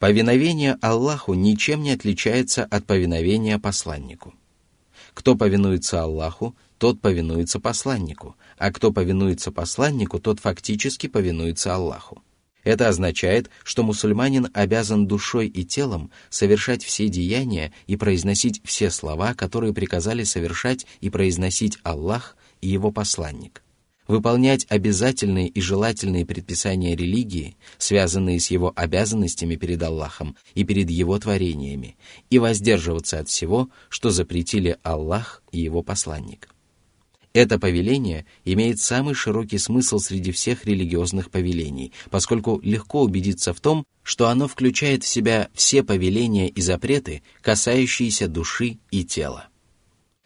Повиновение 0.00 0.78
Аллаху 0.80 1.34
ничем 1.34 1.82
не 1.82 1.90
отличается 1.90 2.64
от 2.64 2.87
повиновения 2.87 3.58
посланнику. 3.58 4.32
Кто 5.12 5.37
повинуется 5.37 6.00
Аллаху, 6.00 6.56
тот 6.78 7.02
повинуется 7.02 7.60
посланнику, 7.60 8.34
а 8.56 8.72
кто 8.72 8.92
повинуется 8.92 9.52
посланнику, 9.52 10.18
тот 10.18 10.40
фактически 10.40 11.06
повинуется 11.06 11.75
Аллаху. 11.75 12.22
Это 12.65 12.89
означает, 12.89 13.51
что 13.63 13.84
мусульманин 13.84 14.50
обязан 14.53 15.05
душой 15.05 15.48
и 15.48 15.63
телом 15.63 16.10
совершать 16.29 16.84
все 16.84 17.07
деяния 17.07 17.72
и 17.86 17.95
произносить 17.95 18.60
все 18.65 18.89
слова, 18.89 19.36
которые 19.36 19.72
приказали 19.72 20.24
совершать 20.24 20.88
и 21.00 21.12
произносить 21.12 21.77
Аллах 21.84 22.36
и 22.62 22.67
его 22.67 22.91
посланник. 22.91 23.62
Выполнять 24.07 24.65
обязательные 24.69 25.48
и 25.48 25.62
желательные 25.62 26.25
предписания 26.25 26.95
религии, 26.95 27.55
связанные 27.77 28.39
с 28.39 28.50
его 28.50 28.74
обязанностями 28.75 29.55
перед 29.55 29.81
Аллахом 29.84 30.36
и 30.55 30.63
перед 30.63 30.89
его 30.89 31.17
творениями, 31.19 31.98
и 32.31 32.39
воздерживаться 32.39 33.19
от 33.19 33.29
всего, 33.29 33.69
что 33.89 34.10
запретили 34.10 34.77
Аллах 34.84 35.43
и 35.51 35.60
его 35.60 35.84
посланник. 35.84 36.54
Это 37.35 37.59
повеление 37.59 38.25
имеет 38.45 38.79
самый 38.79 39.13
широкий 39.13 39.57
смысл 39.57 39.99
среди 39.99 40.31
всех 40.31 40.63
религиозных 40.63 41.29
повелений, 41.29 41.91
поскольку 42.09 42.61
легко 42.63 43.01
убедиться 43.01 43.53
в 43.53 43.59
том, 43.59 43.83
что 44.03 44.29
оно 44.29 44.47
включает 44.47 45.03
в 45.03 45.07
себя 45.09 45.49
все 45.53 45.83
повеления 45.83 46.47
и 46.47 46.61
запреты, 46.61 47.23
касающиеся 47.41 48.29
души 48.29 48.77
и 48.89 49.03
тела. 49.03 49.49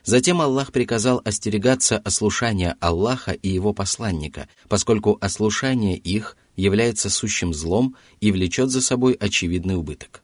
Затем 0.03 0.39
Аллах 0.39 0.71
приказал 0.71 1.19
остерегаться 1.25 1.97
ослушания 1.97 2.77
Аллаха 2.79 3.31
и 3.31 3.49
его 3.49 3.73
посланника, 3.73 4.47
поскольку 4.67 5.17
ослушание 5.19 5.97
их 5.97 6.37
является 6.55 7.09
сущим 7.09 7.55
злом 7.55 7.95
и 8.21 8.31
влечет 8.31 8.69
за 8.69 8.83
собой 8.83 9.13
очевидный 9.13 9.77
убыток. 9.77 10.21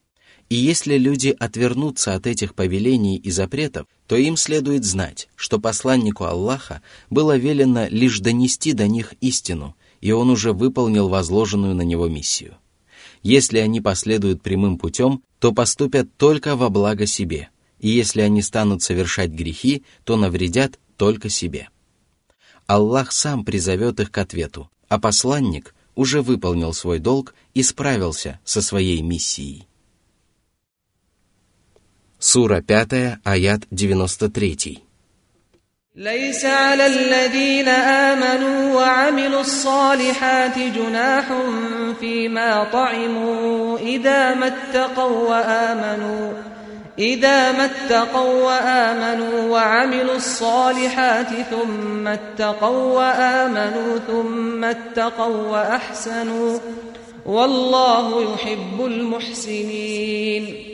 И 0.49 0.55
если 0.55 0.97
люди 0.97 1.35
отвернутся 1.39 2.13
от 2.13 2.27
этих 2.27 2.53
повелений 2.53 3.17
и 3.17 3.31
запретов, 3.31 3.87
то 4.07 4.15
им 4.15 4.37
следует 4.37 4.85
знать, 4.85 5.27
что 5.35 5.59
посланнику 5.59 6.25
Аллаха 6.25 6.81
было 7.09 7.35
велено 7.35 7.87
лишь 7.89 8.19
донести 8.19 8.73
до 8.73 8.87
них 8.87 9.13
истину, 9.21 9.75
и 10.01 10.11
он 10.11 10.29
уже 10.29 10.53
выполнил 10.53 11.09
возложенную 11.09 11.73
на 11.73 11.81
него 11.81 12.07
миссию. 12.07 12.57
Если 13.23 13.57
они 13.57 13.81
последуют 13.81 14.43
прямым 14.43 14.77
путем, 14.77 15.23
то 15.39 15.51
поступят 15.51 16.15
только 16.15 16.55
во 16.55 16.69
благо 16.69 17.07
себе, 17.07 17.49
и 17.79 17.89
если 17.89 18.21
они 18.21 18.43
станут 18.43 18.83
совершать 18.83 19.31
грехи, 19.31 19.83
то 20.03 20.15
навредят 20.15 20.79
только 20.95 21.29
себе. 21.29 21.69
Аллах 22.67 23.11
сам 23.11 23.43
призовет 23.43 23.99
их 23.99 24.11
к 24.11 24.17
ответу, 24.19 24.69
а 24.89 24.99
посланник 24.99 25.73
уже 25.95 26.21
выполнил 26.21 26.71
свой 26.73 26.99
долг 26.99 27.33
и 27.55 27.63
справился 27.63 28.39
со 28.43 28.61
своей 28.61 29.01
миссией. 29.01 29.67
Сура 32.25 32.60
5, 32.68 33.18
аят 33.25 33.60
93. 33.70 34.90
ليس 35.96 36.44
على 36.44 36.87
الذين 36.87 37.68
آمنوا 37.68 38.75
وعملوا 38.75 39.40
الصالحات 39.40 40.58
جناح 40.58 41.25
فيما 42.00 42.64
طعموا 42.72 43.78
إذا 43.78 44.34
ما 44.34 44.46
اتقوا 44.46 45.28
وآمنوا 45.28 46.32
إذا 46.99 47.52
ما 47.52 47.64
اتقوا 47.64 48.44
وآمنوا 48.44 49.50
وعملوا 49.50 50.16
الصالحات 50.16 51.28
ثم 51.50 52.08
اتقوا 52.08 52.99
وآمنوا 52.99 53.99
ثم 53.99 54.64
اتقوا 54.64 55.49
وأحسنوا 55.49 56.58
والله 57.26 58.34
يحب 58.34 58.84
المحسنين 58.84 60.70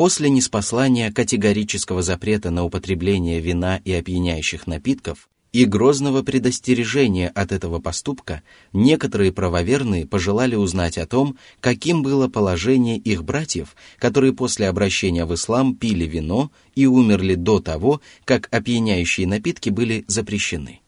После 0.00 0.30
неспослания 0.30 1.12
категорического 1.12 2.00
запрета 2.00 2.50
на 2.50 2.64
употребление 2.64 3.38
вина 3.38 3.82
и 3.84 3.92
опьяняющих 3.92 4.66
напитков 4.66 5.28
и 5.52 5.66
грозного 5.66 6.22
предостережения 6.22 7.28
от 7.28 7.52
этого 7.52 7.80
поступка, 7.80 8.42
некоторые 8.72 9.30
правоверные 9.30 10.06
пожелали 10.06 10.54
узнать 10.54 10.96
о 10.96 11.06
том, 11.06 11.36
каким 11.60 12.02
было 12.02 12.28
положение 12.28 12.96
их 12.96 13.24
братьев, 13.24 13.76
которые 13.98 14.32
после 14.32 14.70
обращения 14.70 15.26
в 15.26 15.34
ислам 15.34 15.74
пили 15.76 16.06
вино 16.06 16.50
и 16.74 16.86
умерли 16.86 17.34
до 17.34 17.60
того, 17.60 18.00
как 18.24 18.48
опьяняющие 18.50 19.26
напитки 19.26 19.68
были 19.68 20.06
запрещены. 20.08 20.80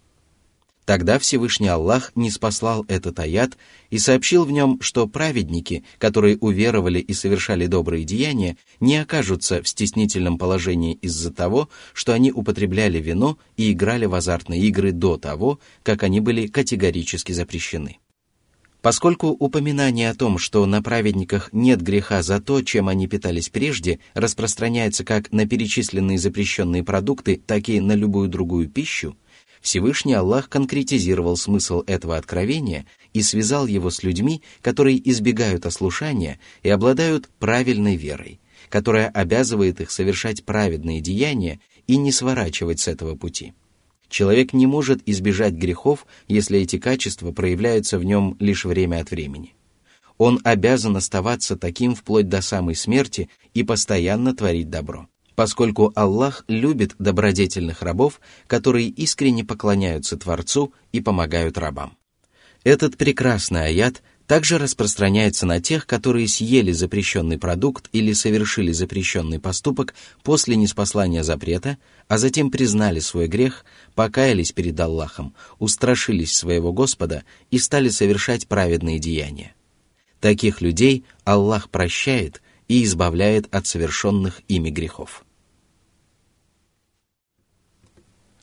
Тогда 0.84 1.20
Всевышний 1.20 1.68
Аллах 1.68 2.10
не 2.16 2.30
спаслал 2.30 2.84
этот 2.88 3.20
аят 3.20 3.56
и 3.90 3.98
сообщил 3.98 4.44
в 4.44 4.50
нем, 4.50 4.78
что 4.80 5.06
праведники, 5.06 5.84
которые 5.98 6.36
уверовали 6.38 6.98
и 6.98 7.14
совершали 7.14 7.66
добрые 7.66 8.04
деяния, 8.04 8.56
не 8.80 8.96
окажутся 8.96 9.62
в 9.62 9.68
стеснительном 9.68 10.38
положении 10.38 10.94
из-за 10.94 11.32
того, 11.32 11.68
что 11.94 12.12
они 12.12 12.32
употребляли 12.32 12.98
вино 12.98 13.38
и 13.56 13.70
играли 13.70 14.06
в 14.06 14.14
азартные 14.14 14.60
игры 14.62 14.90
до 14.90 15.18
того, 15.18 15.60
как 15.84 16.02
они 16.02 16.18
были 16.20 16.48
категорически 16.48 17.30
запрещены. 17.30 17.98
Поскольку 18.80 19.28
упоминание 19.28 20.10
о 20.10 20.14
том, 20.14 20.38
что 20.38 20.66
на 20.66 20.82
праведниках 20.82 21.50
нет 21.52 21.80
греха 21.80 22.20
за 22.22 22.40
то, 22.40 22.60
чем 22.62 22.88
они 22.88 23.06
питались 23.06 23.48
прежде, 23.48 24.00
распространяется 24.14 25.04
как 25.04 25.30
на 25.30 25.46
перечисленные 25.46 26.18
запрещенные 26.18 26.82
продукты, 26.82 27.40
так 27.46 27.68
и 27.68 27.78
на 27.80 27.94
любую 27.94 28.28
другую 28.28 28.68
пищу, 28.68 29.16
Всевышний 29.62 30.14
Аллах 30.14 30.48
конкретизировал 30.48 31.36
смысл 31.36 31.84
этого 31.86 32.16
откровения 32.16 32.84
и 33.12 33.22
связал 33.22 33.66
его 33.66 33.90
с 33.90 34.02
людьми, 34.02 34.42
которые 34.60 35.00
избегают 35.08 35.66
ослушания 35.66 36.40
и 36.64 36.68
обладают 36.68 37.30
правильной 37.38 37.96
верой, 37.96 38.40
которая 38.68 39.08
обязывает 39.08 39.80
их 39.80 39.92
совершать 39.92 40.44
праведные 40.44 41.00
деяния 41.00 41.60
и 41.86 41.96
не 41.96 42.10
сворачивать 42.10 42.80
с 42.80 42.88
этого 42.88 43.14
пути. 43.14 43.54
Человек 44.08 44.52
не 44.52 44.66
может 44.66 45.00
избежать 45.06 45.54
грехов, 45.54 46.06
если 46.26 46.58
эти 46.58 46.78
качества 46.78 47.30
проявляются 47.30 47.98
в 47.98 48.04
нем 48.04 48.36
лишь 48.40 48.64
время 48.64 49.00
от 49.00 49.12
времени. 49.12 49.54
Он 50.18 50.40
обязан 50.42 50.96
оставаться 50.96 51.56
таким 51.56 51.94
вплоть 51.94 52.28
до 52.28 52.42
самой 52.42 52.74
смерти 52.74 53.30
и 53.54 53.62
постоянно 53.62 54.34
творить 54.34 54.68
добро 54.68 55.08
поскольку 55.34 55.92
Аллах 55.94 56.44
любит 56.48 56.94
добродетельных 56.98 57.82
рабов, 57.82 58.20
которые 58.46 58.88
искренне 58.88 59.44
поклоняются 59.44 60.16
Творцу 60.16 60.72
и 60.92 61.00
помогают 61.00 61.58
рабам. 61.58 61.96
Этот 62.64 62.96
прекрасный 62.96 63.66
аят 63.66 64.02
также 64.26 64.56
распространяется 64.58 65.46
на 65.46 65.60
тех, 65.60 65.86
которые 65.86 66.28
съели 66.28 66.72
запрещенный 66.72 67.38
продукт 67.38 67.88
или 67.92 68.12
совершили 68.12 68.72
запрещенный 68.72 69.40
поступок 69.40 69.94
после 70.22 70.56
неспослания 70.56 71.24
запрета, 71.24 71.76
а 72.08 72.18
затем 72.18 72.50
признали 72.50 73.00
свой 73.00 73.26
грех, 73.26 73.64
покаялись 73.94 74.52
перед 74.52 74.78
Аллахом, 74.78 75.34
устрашились 75.58 76.34
своего 76.34 76.72
Господа 76.72 77.24
и 77.50 77.58
стали 77.58 77.88
совершать 77.88 78.46
праведные 78.46 78.98
деяния. 78.98 79.54
Таких 80.20 80.60
людей 80.60 81.04
Аллах 81.24 81.68
прощает 81.68 82.42
и 82.71 82.83
избавляет 82.83 83.53
от 83.53 83.65
совершенных 83.67 84.41
ими 84.47 84.69
грехов. 84.69 85.23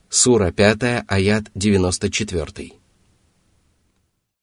Сура 0.08 0.52
5, 0.56 1.04
аят 1.08 1.44
94. 1.54 2.72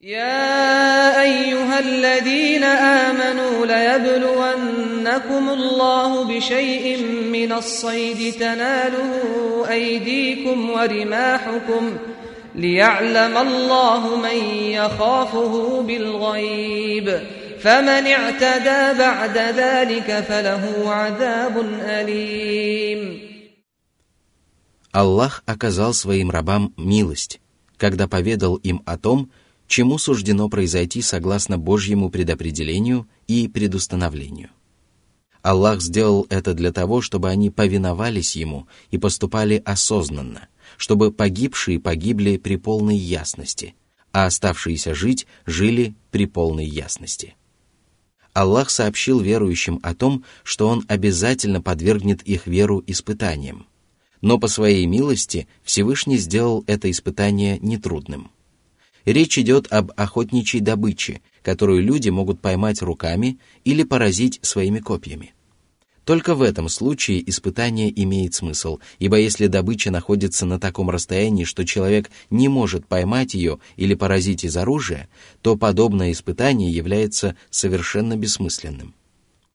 يا 0.03 1.21
أيها 1.21 1.79
الذين 1.79 2.63
آمنوا 2.63 3.65
ليبلونكم 3.65 5.49
الله 5.49 6.23
بشيء 6.23 7.03
من 7.31 7.51
الصيد 7.51 8.33
تناله 8.33 9.11
أيديكم 9.69 10.69
ورماحكم 10.69 11.97
ليعلم 12.55 13.37
الله 13.37 14.15
من 14.15 14.35
يخافه 14.55 15.81
بالغيب 15.81 17.21
فمن 17.65 18.05
اعتدى 18.07 18.99
بعد 18.99 19.37
ذلك 19.37 20.25
فله 20.27 20.89
عذاب 20.89 21.55
أليم 21.81 23.31
Аллах 24.91 25.41
оказал 25.45 25.93
своим 25.93 26.31
рабам 26.31 26.73
милость, 26.75 27.39
когда 27.77 28.09
поведал 28.09 28.55
им 28.55 28.81
о 28.85 28.97
том, 28.97 29.31
чему 29.67 29.97
суждено 29.97 30.49
произойти 30.49 31.01
согласно 31.01 31.57
Божьему 31.57 32.09
предопределению 32.09 33.07
и 33.27 33.47
предустановлению. 33.47 34.49
Аллах 35.41 35.81
сделал 35.81 36.27
это 36.29 36.53
для 36.53 36.73
того, 36.73 37.01
чтобы 37.01 37.29
они 37.29 37.49
повиновались 37.49 38.35
Ему 38.35 38.67
и 38.91 38.97
поступали 38.97 39.61
осознанно, 39.63 40.49
чтобы 40.77 41.11
погибшие 41.11 41.79
погибли 41.79 42.35
при 42.37 42.57
полной 42.57 42.97
ясности, 42.97 43.75
а 44.11 44.25
оставшиеся 44.25 44.93
жить 44.93 45.25
жили 45.45 45.95
при 46.11 46.25
полной 46.25 46.65
ясности. 46.65 47.35
Аллах 48.36 48.68
сообщил 48.68 49.18
верующим 49.18 49.80
о 49.82 49.94
том, 49.94 50.22
что 50.42 50.68
Он 50.68 50.84
обязательно 50.88 51.62
подвергнет 51.62 52.20
их 52.24 52.46
веру 52.46 52.84
испытаниям, 52.86 53.66
но 54.20 54.38
по 54.38 54.46
своей 54.46 54.84
милости 54.84 55.48
Всевышний 55.62 56.18
сделал 56.18 56.62
это 56.66 56.90
испытание 56.90 57.58
нетрудным. 57.60 58.30
Речь 59.06 59.38
идет 59.38 59.72
об 59.72 59.90
охотничьей 59.96 60.60
добыче, 60.60 61.22
которую 61.42 61.82
люди 61.82 62.10
могут 62.10 62.42
поймать 62.42 62.82
руками 62.82 63.38
или 63.64 63.84
поразить 63.84 64.38
своими 64.42 64.80
копьями. 64.80 65.32
Только 66.06 66.36
в 66.36 66.42
этом 66.42 66.68
случае 66.68 67.28
испытание 67.28 67.92
имеет 68.04 68.32
смысл, 68.32 68.78
ибо 69.00 69.18
если 69.18 69.48
добыча 69.48 69.90
находится 69.90 70.46
на 70.46 70.60
таком 70.60 70.88
расстоянии, 70.88 71.42
что 71.42 71.66
человек 71.66 72.12
не 72.30 72.46
может 72.46 72.86
поймать 72.86 73.34
ее 73.34 73.58
или 73.74 73.94
поразить 73.94 74.44
из 74.44 74.56
оружия, 74.56 75.08
то 75.42 75.56
подобное 75.56 76.12
испытание 76.12 76.70
является 76.70 77.34
совершенно 77.50 78.16
бессмысленным. 78.16 78.94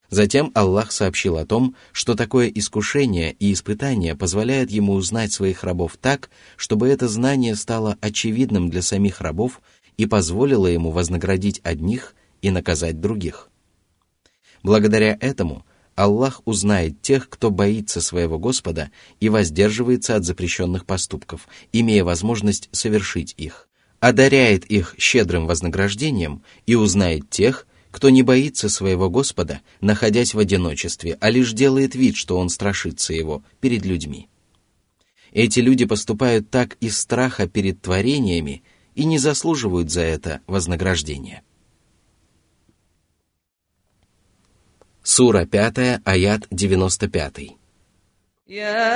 Затем 0.10 0.52
Аллах 0.54 0.92
сообщил 0.92 1.38
о 1.38 1.46
том, 1.46 1.74
что 1.94 2.16
такое 2.16 2.50
искушение 2.50 3.32
и 3.40 3.54
испытание 3.54 4.18
позволяет 4.18 4.72
ему 4.72 4.92
узнать 4.92 5.32
своих 5.32 5.64
рабов 5.64 5.96
так, 6.02 6.30
чтобы 6.58 6.90
это 6.90 7.08
знание 7.08 7.56
стало 7.56 7.98
очевидным 8.02 8.70
для 8.70 8.82
самих 8.82 9.22
рабов 9.22 9.62
и 9.96 10.06
позволило 10.06 10.68
ему 10.68 10.92
вознаградить 10.92 11.62
одних 11.64 12.14
и 12.42 12.52
наказать 12.52 13.00
других. 13.00 13.48
Благодаря 14.64 15.18
этому 15.22 15.66
Аллах 16.02 16.42
узнает 16.46 17.04
тех, 17.04 17.30
кто 17.30 17.52
боится 17.52 18.02
своего 18.02 18.40
Господа 18.40 18.90
и 19.20 19.30
воздерживается 19.30 20.16
от 20.16 20.26
запрещенных 20.26 20.88
поступков, 20.88 21.48
имея 21.72 22.04
возможность 22.04 22.70
совершить 22.72 23.36
их, 23.38 23.70
одаряет 24.00 24.66
их 24.66 24.96
щедрым 24.98 25.46
вознаграждением 25.46 26.42
и 26.66 26.74
узнает 26.74 27.30
тех, 27.30 27.68
кто 27.92 28.10
не 28.10 28.24
боится 28.24 28.68
своего 28.68 29.12
Господа, 29.12 29.62
находясь 29.80 30.34
в 30.34 30.40
одиночестве, 30.40 31.20
а 31.22 31.30
лишь 31.30 31.54
делает 31.54 31.94
вид, 31.94 32.16
что 32.16 32.40
он 32.40 32.50
страшится 32.50 33.14
его 33.14 33.44
перед 33.60 33.86
людьми. 33.86 34.28
Эти 35.32 35.60
люди 35.60 35.86
поступают 35.86 36.50
так 36.50 36.78
из 36.80 36.98
страха 36.98 37.48
перед 37.48 37.80
творениями 37.80 38.64
и 38.96 39.04
не 39.04 39.20
заслуживают 39.20 39.92
за 39.92 40.02
это 40.02 40.42
вознаграждения. 40.48 41.44
Сура 45.03 45.47
5, 45.53 46.01
аят 46.05 46.43
95. 46.51 47.57
يا 48.49 48.93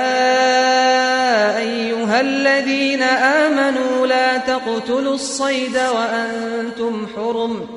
أيها 1.57 2.21
الذين 2.21 3.03
آمنوا 3.03 4.07
لا 4.07 4.37
تقتلوا 4.37 5.13
الصيد 5.13 5.77
وأنتم 5.77 7.07
حرم 7.15 7.67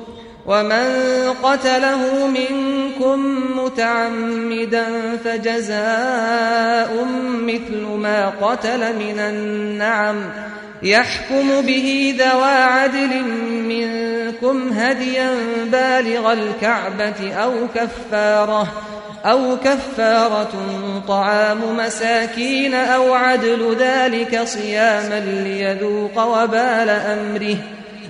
ومن 0.45 0.87
قتله 1.43 2.27
منكم 2.27 3.19
متعمدا 3.57 4.85
فجزاء 5.23 7.07
مثل 7.41 7.81
ما 7.81 8.29
قتل 8.29 8.95
من 8.95 9.19
النعم 9.19 10.17
يحكم 10.83 11.61
به 11.61 12.15
ذوى 12.19 12.51
عدل 12.51 13.21
منكم 14.52 14.78
هديا 14.78 15.34
بالغ 15.64 16.32
الكعبة 16.32 17.32
أو 17.34 17.52
كفارة 17.74 18.66
أو 19.24 19.56
كفارة 19.64 20.52
طعام 21.08 21.76
مساكين 21.76 22.74
أو 22.74 23.14
عدل 23.14 23.76
ذلك 23.78 24.42
صياما 24.44 25.20
ليذوق 25.20 26.22
وبال 26.24 26.90
أمره. 26.90 27.56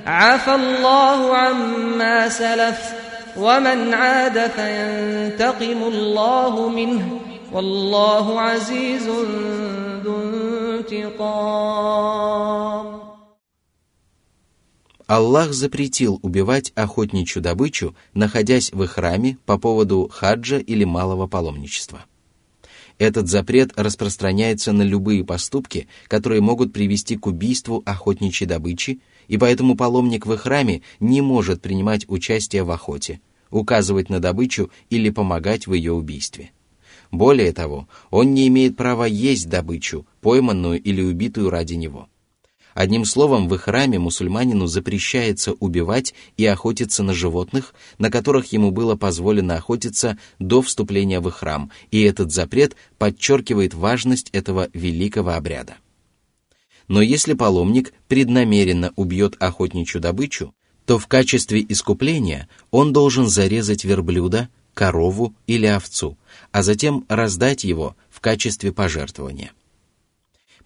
عفى 0.07 0.55
الله 0.55 1.37
عما 1.37 2.29
سلف 2.29 2.92
ومن 3.37 3.94
عاد 3.94 4.50
فينتقم 4.57 5.83
الله 5.83 6.68
منه 6.68 7.18
والله 7.53 8.40
عزيز 8.40 9.11
ذو 10.05 10.16
انتقام. 10.79 11.90
Аллах 15.11 15.53
запретил 15.53 16.20
убивать 16.23 16.70
охотничью 16.77 17.42
добычу, 17.42 17.96
находясь 18.14 18.70
в 18.73 18.87
храме 18.87 19.38
по 19.44 19.59
поводу 19.59 20.09
хаджа 20.09 20.59
или 20.59 20.85
малого 20.85 21.27
паломничества. 21.27 22.05
Этот 22.96 23.27
запрет 23.27 23.73
распространяется 23.75 24.70
на 24.70 24.83
любые 24.83 25.25
поступки, 25.25 25.88
которые 26.07 26.40
могут 26.42 26.73
привести 26.73 27.16
к 27.16 27.27
убийству 27.27 27.83
охотничьей 27.85 28.46
добычи, 28.46 29.01
и 29.27 29.37
поэтому 29.37 29.75
паломник 29.75 30.27
в 30.27 30.37
храме 30.37 30.83
не 31.01 31.23
может 31.23 31.61
принимать 31.61 32.09
участие 32.09 32.62
в 32.62 32.70
охоте, 32.70 33.20
указывать 33.51 34.11
на 34.11 34.20
добычу 34.20 34.70
или 34.90 35.11
помогать 35.11 35.66
в 35.66 35.75
ее 35.75 35.92
убийстве. 35.92 36.53
Более 37.11 37.53
того, 37.53 37.88
он 38.12 38.33
не 38.33 38.46
имеет 38.46 38.77
права 38.77 39.07
есть 39.07 39.49
добычу, 39.49 40.07
пойманную 40.20 40.81
или 40.81 41.03
убитую 41.03 41.51
ради 41.51 41.75
него. 41.75 42.09
Одним 42.75 43.05
словом, 43.05 43.49
в 43.49 43.59
храме 43.59 43.99
мусульманину 43.99 44.67
запрещается 44.67 45.53
убивать 45.53 46.15
и 46.37 46.47
охотиться 46.47 47.03
на 47.03 47.13
животных, 47.13 47.75
на 47.99 48.11
которых 48.11 48.53
ему 48.53 48.71
было 48.71 48.95
позволено 48.95 49.57
охотиться 49.57 50.19
до 50.39 50.63
вступления 50.63 51.21
в 51.21 51.31
храм, 51.31 51.71
и 51.91 52.03
этот 52.03 52.33
запрет 52.33 52.77
подчеркивает 52.99 53.75
важность 53.75 54.31
этого 54.33 54.69
великого 54.73 55.31
обряда. 55.31 55.77
Но 56.87 57.03
если 57.03 57.35
паломник 57.35 57.93
преднамеренно 58.09 58.93
убьет 58.97 59.37
охотничью 59.39 60.01
добычу, 60.01 60.55
то 60.87 60.99
в 60.99 61.07
качестве 61.07 61.65
искупления 61.69 62.49
он 62.71 62.93
должен 62.93 63.29
зарезать 63.29 63.85
верблюда, 63.85 64.49
корову 64.75 65.35
или 65.47 65.67
овцу, 65.67 66.17
а 66.53 66.63
затем 66.63 67.05
раздать 67.09 67.65
его 67.65 67.97
в 68.11 68.21
качестве 68.21 68.73
пожертвования. 68.73 69.53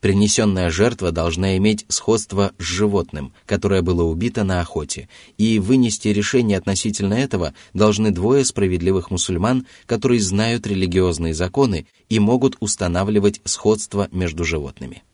Принесенная 0.04 0.68
жертва 0.68 1.12
должна 1.12 1.56
иметь 1.56 1.86
сходство 1.88 2.52
с 2.58 2.62
животным, 2.62 3.32
которое 3.46 3.80
было 3.80 4.02
убито 4.02 4.44
на 4.44 4.60
охоте, 4.60 5.08
и 5.38 5.58
вынести 5.58 6.08
решение 6.08 6.58
относительно 6.58 7.14
этого 7.14 7.54
должны 7.72 8.10
двое 8.10 8.44
справедливых 8.44 9.10
мусульман, 9.10 9.66
которые 9.86 10.20
знают 10.20 10.66
религиозные 10.66 11.32
законы 11.32 11.86
и 12.10 12.18
могут 12.18 12.58
устанавливать 12.60 13.40
сходство 13.46 14.08
между 14.12 14.44
животными. 14.44 15.04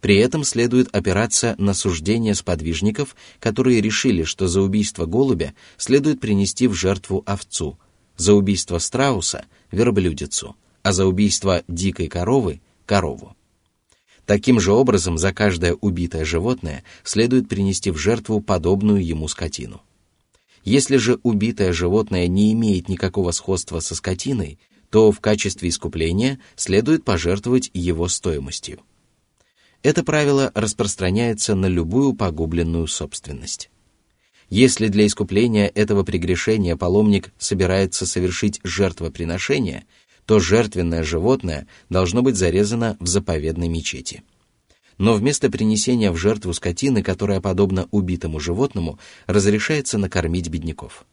При 0.00 0.14
этом 0.18 0.44
следует 0.44 0.94
опираться 0.94 1.56
на 1.58 1.74
суждения 1.74 2.34
сподвижников, 2.34 3.16
которые 3.40 3.80
решили, 3.80 4.22
что 4.22 4.46
за 4.46 4.62
убийство 4.62 5.06
голубя 5.06 5.54
следует 5.76 6.20
принести 6.20 6.68
в 6.68 6.72
жертву 6.72 7.24
овцу, 7.26 7.80
за 8.16 8.34
убийство 8.34 8.78
страуса– 8.78 9.46
верблюдицу, 9.72 10.54
а 10.84 10.92
за 10.92 11.04
убийство 11.04 11.64
дикой 11.66 12.06
коровы– 12.06 12.60
корову. 12.86 13.34
Таким 14.28 14.60
же 14.60 14.72
образом, 14.74 15.16
за 15.16 15.32
каждое 15.32 15.72
убитое 15.72 16.26
животное 16.26 16.84
следует 17.02 17.48
принести 17.48 17.90
в 17.90 17.96
жертву 17.96 18.42
подобную 18.42 19.02
ему 19.02 19.26
скотину. 19.26 19.80
Если 20.64 20.98
же 20.98 21.18
убитое 21.22 21.72
животное 21.72 22.26
не 22.26 22.52
имеет 22.52 22.90
никакого 22.90 23.30
сходства 23.30 23.80
со 23.80 23.94
скотиной, 23.94 24.58
то 24.90 25.12
в 25.12 25.20
качестве 25.20 25.70
искупления 25.70 26.38
следует 26.56 27.06
пожертвовать 27.06 27.70
его 27.72 28.06
стоимостью. 28.06 28.80
Это 29.82 30.04
правило 30.04 30.52
распространяется 30.54 31.54
на 31.54 31.64
любую 31.64 32.12
погубленную 32.12 32.86
собственность. 32.86 33.70
Если 34.50 34.88
для 34.88 35.06
искупления 35.06 35.68
этого 35.68 36.02
прегрешения 36.02 36.76
паломник 36.76 37.32
собирается 37.38 38.04
совершить 38.04 38.60
жертвоприношение, 38.62 39.86
то 40.28 40.40
жертвенное 40.40 41.04
животное 41.04 41.66
должно 41.88 42.20
быть 42.20 42.36
зарезано 42.36 42.98
в 43.00 43.06
заповедной 43.06 43.68
мечети. 43.68 44.22
Но 44.98 45.14
вместо 45.14 45.50
принесения 45.50 46.12
в 46.12 46.18
жертву 46.18 46.52
скотины, 46.52 47.02
которая 47.02 47.40
подобна 47.40 47.88
убитому 47.92 48.38
животному, 48.38 48.98
разрешается 49.26 49.96
накормить 49.96 50.50
бедняков. 50.50 51.06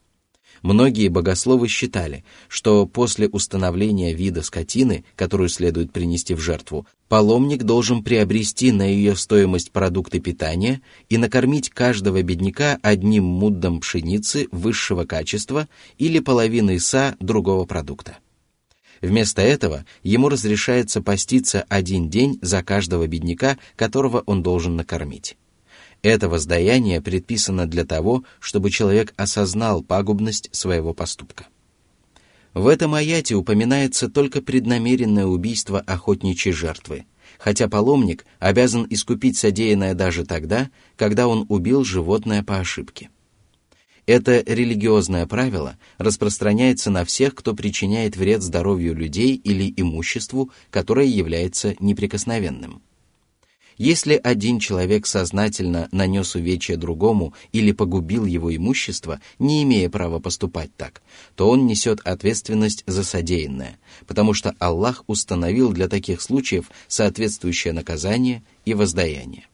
Многие 0.60 1.08
богословы 1.08 1.66
считали, 1.68 2.24
что 2.48 2.86
после 2.86 3.26
установления 3.28 4.12
вида 4.12 4.42
скотины, 4.42 5.06
которую 5.14 5.48
следует 5.48 5.92
принести 5.92 6.34
в 6.34 6.40
жертву, 6.40 6.86
паломник 7.08 7.62
должен 7.62 8.04
приобрести 8.04 8.70
на 8.70 8.82
ее 8.82 9.16
стоимость 9.16 9.72
продукты 9.72 10.20
питания 10.20 10.82
и 11.08 11.16
накормить 11.16 11.70
каждого 11.70 12.20
бедняка 12.20 12.78
одним 12.82 13.24
муддом 13.24 13.80
пшеницы 13.80 14.46
высшего 14.52 15.04
качества 15.04 15.68
или 15.96 16.18
половиной 16.18 16.80
са 16.80 17.16
другого 17.18 17.64
продукта. 17.64 18.18
Вместо 19.02 19.42
этого 19.42 19.84
ему 20.02 20.28
разрешается 20.28 21.02
поститься 21.02 21.64
один 21.68 22.08
день 22.08 22.38
за 22.42 22.62
каждого 22.62 23.06
бедняка, 23.06 23.58
которого 23.76 24.22
он 24.26 24.42
должен 24.42 24.76
накормить. 24.76 25.36
Это 26.02 26.28
воздаяние 26.28 27.00
предписано 27.00 27.66
для 27.66 27.84
того, 27.84 28.24
чтобы 28.38 28.70
человек 28.70 29.12
осознал 29.16 29.82
пагубность 29.82 30.48
своего 30.52 30.94
поступка. 30.94 31.46
В 32.54 32.68
этом 32.68 32.94
аяте 32.94 33.34
упоминается 33.34 34.08
только 34.08 34.40
преднамеренное 34.40 35.26
убийство 35.26 35.80
охотничьей 35.80 36.54
жертвы, 36.54 37.04
хотя 37.38 37.68
паломник 37.68 38.24
обязан 38.38 38.86
искупить 38.88 39.36
содеянное 39.36 39.94
даже 39.94 40.24
тогда, 40.24 40.70
когда 40.96 41.28
он 41.28 41.44
убил 41.48 41.84
животное 41.84 42.42
по 42.42 42.58
ошибке. 42.58 43.10
Это 44.06 44.40
религиозное 44.46 45.26
правило 45.26 45.76
распространяется 45.98 46.90
на 46.90 47.04
всех, 47.04 47.34
кто 47.34 47.54
причиняет 47.54 48.16
вред 48.16 48.40
здоровью 48.40 48.94
людей 48.94 49.34
или 49.34 49.72
имуществу, 49.76 50.50
которое 50.70 51.06
является 51.06 51.74
неприкосновенным. 51.80 52.82
Если 53.78 54.18
один 54.22 54.58
человек 54.58 55.06
сознательно 55.06 55.88
нанес 55.92 56.34
увечье 56.34 56.76
другому 56.76 57.34
или 57.52 57.72
погубил 57.72 58.24
его 58.24 58.54
имущество, 58.54 59.20
не 59.38 59.64
имея 59.64 59.90
права 59.90 60.18
поступать 60.18 60.70
так, 60.76 61.02
то 61.34 61.50
он 61.50 61.66
несет 61.66 62.00
ответственность 62.04 62.84
за 62.86 63.04
содеянное, 63.04 63.78
потому 64.06 64.32
что 64.32 64.54
Аллах 64.60 65.04
установил 65.08 65.72
для 65.72 65.88
таких 65.88 66.22
случаев 66.22 66.70
соответствующее 66.88 67.74
наказание 67.74 68.42
и 68.64 68.72
воздаяние. 68.72 69.46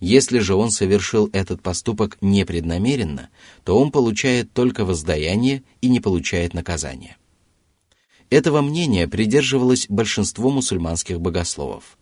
Если 0.00 0.38
же 0.38 0.54
он 0.54 0.70
совершил 0.70 1.28
этот 1.32 1.60
поступок 1.60 2.18
непреднамеренно, 2.20 3.30
то 3.64 3.78
он 3.78 3.90
получает 3.90 4.52
только 4.52 4.84
воздаяние 4.84 5.64
и 5.80 5.88
не 5.88 6.00
получает 6.00 6.54
наказания. 6.54 7.16
Этого 8.30 8.60
мнения 8.60 9.08
придерживалось 9.08 9.86
большинство 9.88 10.50
мусульманских 10.50 11.20
богословов. 11.20 11.98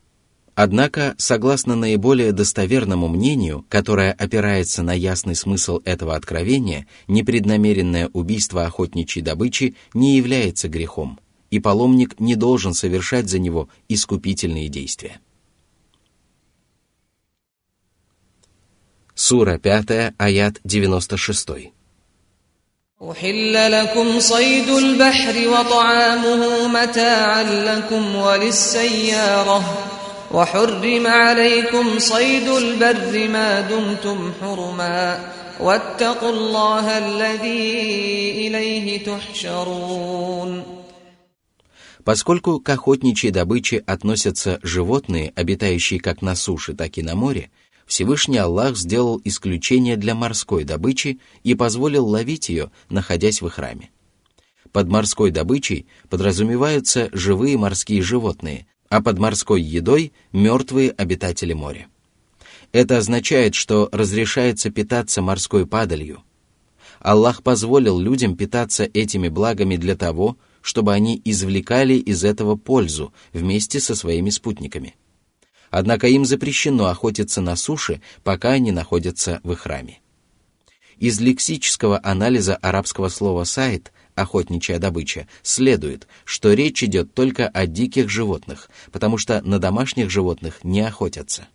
Однако, 0.55 1.15
согласно 1.19 1.77
наиболее 1.77 2.33
достоверному 2.33 3.09
мнению, 3.09 3.65
которое 3.69 4.13
опирается 4.13 4.83
на 4.83 4.95
ясный 4.95 5.37
смысл 5.37 5.81
этого 5.85 6.17
откровения, 6.17 6.87
непреднамеренное 7.09 8.09
убийство 8.15 8.65
охотничьей 8.65 9.23
добычи 9.23 9.77
не 9.93 10.17
является 10.17 10.69
грехом, 10.69 11.21
и 11.51 11.61
паломник 11.61 12.19
не 12.21 12.37
должен 12.37 12.73
совершать 12.73 13.29
за 13.29 13.39
него 13.39 13.69
искупительные 13.89 14.69
действия. 14.69 15.21
Сура 19.16 19.60
5, 19.64 20.14
аят 20.18 20.60
96. 20.66 21.72
أحل 23.12 23.72
لكم 23.72 24.20
صيد 24.20 24.70
البحر 24.70 25.48
وطعامه 25.48 26.68
متاعا 26.68 27.44
لكم 27.44 28.16
وللسيارة 28.16 29.62
وحرم 30.32 31.08
عليكم 31.08 32.00
صيد 32.00 32.48
البر 32.48 33.28
ما 33.28 33.62
دمتم 33.62 34.32
حرما 34.42 35.32
واتقوا 35.60 36.30
الله 36.30 36.98
الذي 36.98 38.48
إليه 38.48 39.04
تحشرون 39.04 40.64
Поскольку 42.04 42.60
к 42.60 42.70
охотничьей 42.70 43.32
добыче 43.32 43.78
относятся 43.86 44.60
животные, 44.64 45.32
обитающие 45.36 46.00
как 46.00 46.24
на 46.24 46.34
суше, 46.36 46.74
так 46.74 46.98
и 46.98 47.04
на 47.04 47.14
море, 47.16 47.52
Всевышний 47.87 48.39
Аллах 48.39 48.77
сделал 48.77 49.21
исключение 49.25 49.97
для 49.97 50.15
морской 50.15 50.65
добычи 50.65 51.21
и 51.45 51.55
позволил 51.55 52.07
ловить 52.07 52.49
ее, 52.49 52.73
находясь 52.91 53.41
в 53.41 53.49
храме. 53.49 53.91
Под 54.73 54.89
морской 54.89 55.31
добычей 55.31 55.87
подразумеваются 56.11 57.09
живые 57.13 57.57
морские 57.57 58.03
животные, 58.03 58.67
а 58.89 59.01
под 59.01 59.19
морской 59.19 59.63
едой– 59.63 60.13
мертвые 60.33 60.91
обитатели 60.91 61.53
моря. 61.53 61.87
Это 62.73 62.99
означает, 62.99 63.55
что 63.55 63.89
разрешается 63.93 64.71
питаться 64.71 65.23
морской 65.23 65.67
падалью. 65.67 66.23
Аллах 66.99 67.43
позволил 67.45 68.01
людям 68.01 68.37
питаться 68.37 68.85
этими 68.85 69.29
благами 69.29 69.77
для 69.77 69.97
того, 69.97 70.37
чтобы 70.61 70.93
они 70.93 71.21
извлекали 71.25 71.95
из 71.95 72.25
этого 72.25 72.57
пользу 72.57 73.15
вместе 73.33 73.79
со 73.79 73.95
своими 73.95 74.31
спутниками– 74.31 74.97
Однако 75.79 76.07
им 76.07 76.25
запрещено 76.25 76.87
охотиться 76.87 77.43
на 77.43 77.55
суше, 77.55 78.01
пока 78.25 78.53
они 78.53 78.73
находятся 78.73 79.41
в 79.43 79.55
храме. 79.57 80.01
Из 80.99 81.21
лексического 81.21 82.01
анализа 82.03 82.57
арабского 82.57 83.11
слова 83.11 83.45
«сайт» 83.45 83.93
охотничья 84.15 84.79
добыча, 84.79 85.29
следует, 85.43 86.09
что 86.25 86.55
речь 86.55 86.83
идет 86.83 87.13
только 87.13 87.47
о 87.49 87.67
диких 87.67 88.09
животных, 88.09 88.71
потому 88.91 89.19
что 89.19 89.43
на 89.43 89.59
домашних 89.59 90.09
животных 90.09 90.65
не 90.65 90.81
охотятся. 90.81 91.47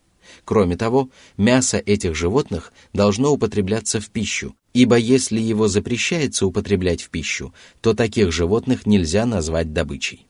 Кроме 0.45 0.77
того, 0.77 1.09
мясо 1.37 1.79
этих 1.79 2.13
животных 2.13 2.73
должно 2.93 3.31
употребляться 3.31 3.99
в 3.99 4.11
пищу, 4.11 4.55
ибо 4.73 4.97
если 4.97 5.39
его 5.39 5.67
запрещается 5.67 6.45
употреблять 6.45 7.01
в 7.01 7.09
пищу, 7.09 7.55
то 7.81 7.95
таких 7.95 8.31
животных 8.31 8.85
нельзя 8.85 9.25
назвать 9.25 9.73
добычей. 9.73 10.27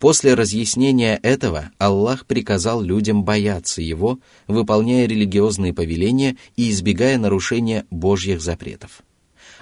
После 0.00 0.32
разъяснения 0.32 1.20
этого 1.22 1.72
Аллах 1.76 2.24
приказал 2.24 2.80
людям 2.80 3.22
бояться 3.22 3.82
Его, 3.82 4.18
выполняя 4.48 5.06
религиозные 5.06 5.74
повеления 5.74 6.38
и 6.56 6.70
избегая 6.70 7.18
нарушения 7.18 7.84
Божьих 7.90 8.40
запретов. 8.40 9.02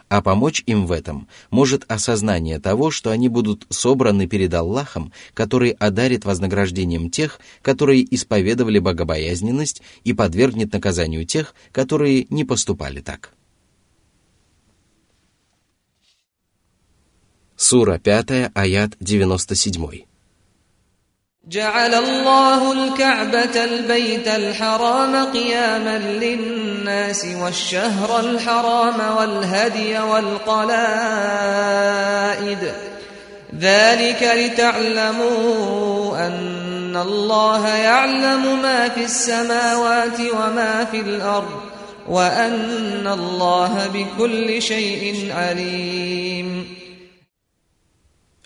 А 0.08 0.22
помочь 0.22 0.62
им 0.64 0.86
в 0.86 0.92
этом 0.92 1.26
может 1.50 1.84
осознание 1.88 2.60
того, 2.60 2.92
что 2.92 3.10
они 3.10 3.28
будут 3.28 3.66
собраны 3.68 4.28
перед 4.28 4.54
Аллахом, 4.54 5.12
который 5.34 5.70
одарит 5.70 6.24
вознаграждением 6.24 7.10
тех, 7.10 7.40
которые 7.60 8.06
исповедовали 8.14 8.78
богобоязненность 8.78 9.82
и 10.04 10.12
подвергнет 10.12 10.72
наказанию 10.72 11.26
тех, 11.26 11.52
которые 11.72 12.28
не 12.30 12.44
поступали 12.44 13.00
так. 13.00 13.32
Сура 17.56 17.98
5, 17.98 18.52
аят 18.54 18.96
97. 19.00 20.08
جعل 21.50 21.94
الله 21.94 22.72
الكعبة 22.72 23.64
البيت 23.64 24.28
الحرام 24.28 25.24
قياما 25.24 25.98
للناس 25.98 27.26
والشهر 27.42 28.20
الحرام 28.20 29.16
والهدي 29.16 29.98
والقلائد. 29.98 30.72
ذلك 33.60 34.30
لتعلموا 34.36 36.26
أن 36.26 36.96
الله 36.96 37.68
يعلم 37.68 38.62
ما 38.62 38.88
في 38.88 39.04
السماوات 39.04 40.20
وما 40.20 40.86
في 40.90 41.00
الأرض 41.00 41.60
وأن 42.08 43.06
الله 43.06 43.90
بكل 43.94 44.62
شيء 44.62 45.32
عليم. 45.36 46.77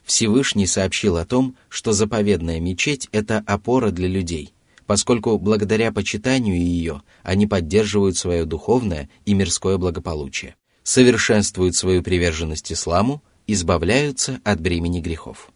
Всевышний 0.04 0.66
сообщил 0.66 1.16
о 1.16 1.24
том, 1.24 1.56
что 1.68 1.92
заповедная 1.92 2.60
мечеть– 2.60 3.08
это 3.12 3.42
опора 3.46 3.90
для 3.90 4.08
людей, 4.08 4.52
поскольку 4.86 5.38
благодаря 5.38 5.92
почитанию 5.92 6.56
ее 6.56 7.02
они 7.22 7.46
поддерживают 7.46 8.16
свое 8.16 8.44
духовное 8.44 9.08
и 9.24 9.34
мирское 9.34 9.78
благополучие, 9.78 10.56
совершенствуют 10.82 11.76
свою 11.76 12.02
приверженность 12.02 12.72
исламу, 12.72 13.22
избавляются 13.46 14.40
от 14.44 14.60
бремени 14.60 15.00
грехов. 15.00 15.50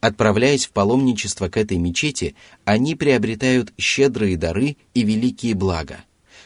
Отправляясь 0.00 0.66
в 0.66 0.72
паломничество 0.72 1.48
к 1.48 1.56
этой 1.56 1.78
мечети, 1.78 2.34
они 2.64 2.96
приобретают 2.96 3.72
щедрые 3.78 4.36
дары 4.36 4.76
и 4.94 5.04
великие 5.04 5.54
блага, 5.54 5.98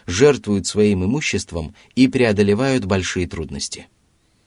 жертвуют 0.05 0.67
своим 0.67 1.05
имуществом 1.05 1.75
и 1.95 2.07
преодолевают 2.07 2.85
большие 2.85 3.27
трудности– 3.27 3.87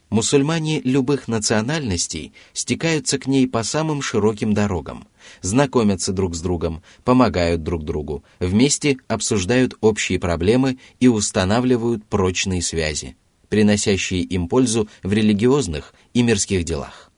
Мусульмане 0.09 0.81
любых 0.81 1.27
национальностей 1.27 2.33
стекаются 2.53 3.19
к 3.19 3.27
ней 3.27 3.47
по 3.47 3.61
самым 3.61 4.01
широким 4.01 4.55
дорогам, 4.55 5.07
знакомятся 5.41 6.13
друг 6.13 6.35
с 6.35 6.41
другом, 6.41 6.81
помогают 7.03 7.61
друг 7.61 7.83
другу, 7.83 8.23
вместе 8.39 8.97
обсуждают 9.07 9.75
общие 9.81 10.19
проблемы 10.19 10.79
и 10.99 11.07
устанавливают 11.07 12.05
прочные 12.05 12.63
связи, 12.63 13.17
приносящие 13.49 14.21
им 14.21 14.47
пользу 14.47 14.89
в 15.03 15.13
религиозных 15.13 15.93
и 16.15 16.23
мирских 16.23 16.63
делах. 16.63 17.11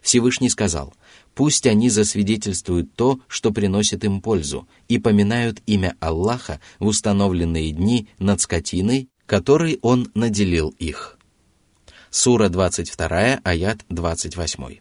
Всевышний 0.00 0.48
сказал, 0.48 0.94
пусть 1.34 1.66
они 1.66 1.90
засвидетельствуют 1.90 2.94
то, 2.94 3.20
что 3.28 3.50
приносит 3.50 4.04
им 4.04 4.22
пользу, 4.22 4.66
и 4.88 4.98
поминают 4.98 5.60
имя 5.66 5.94
Аллаха 6.00 6.60
в 6.78 6.86
установленные 6.86 7.72
дни 7.72 8.08
над 8.18 8.40
скотиной, 8.40 9.10
которой 9.26 9.78
Он 9.82 10.10
наделил 10.14 10.70
их. 10.78 11.17
Сура 12.10 12.48
22, 12.48 13.40
аят 13.44 13.84
28. 13.90 14.78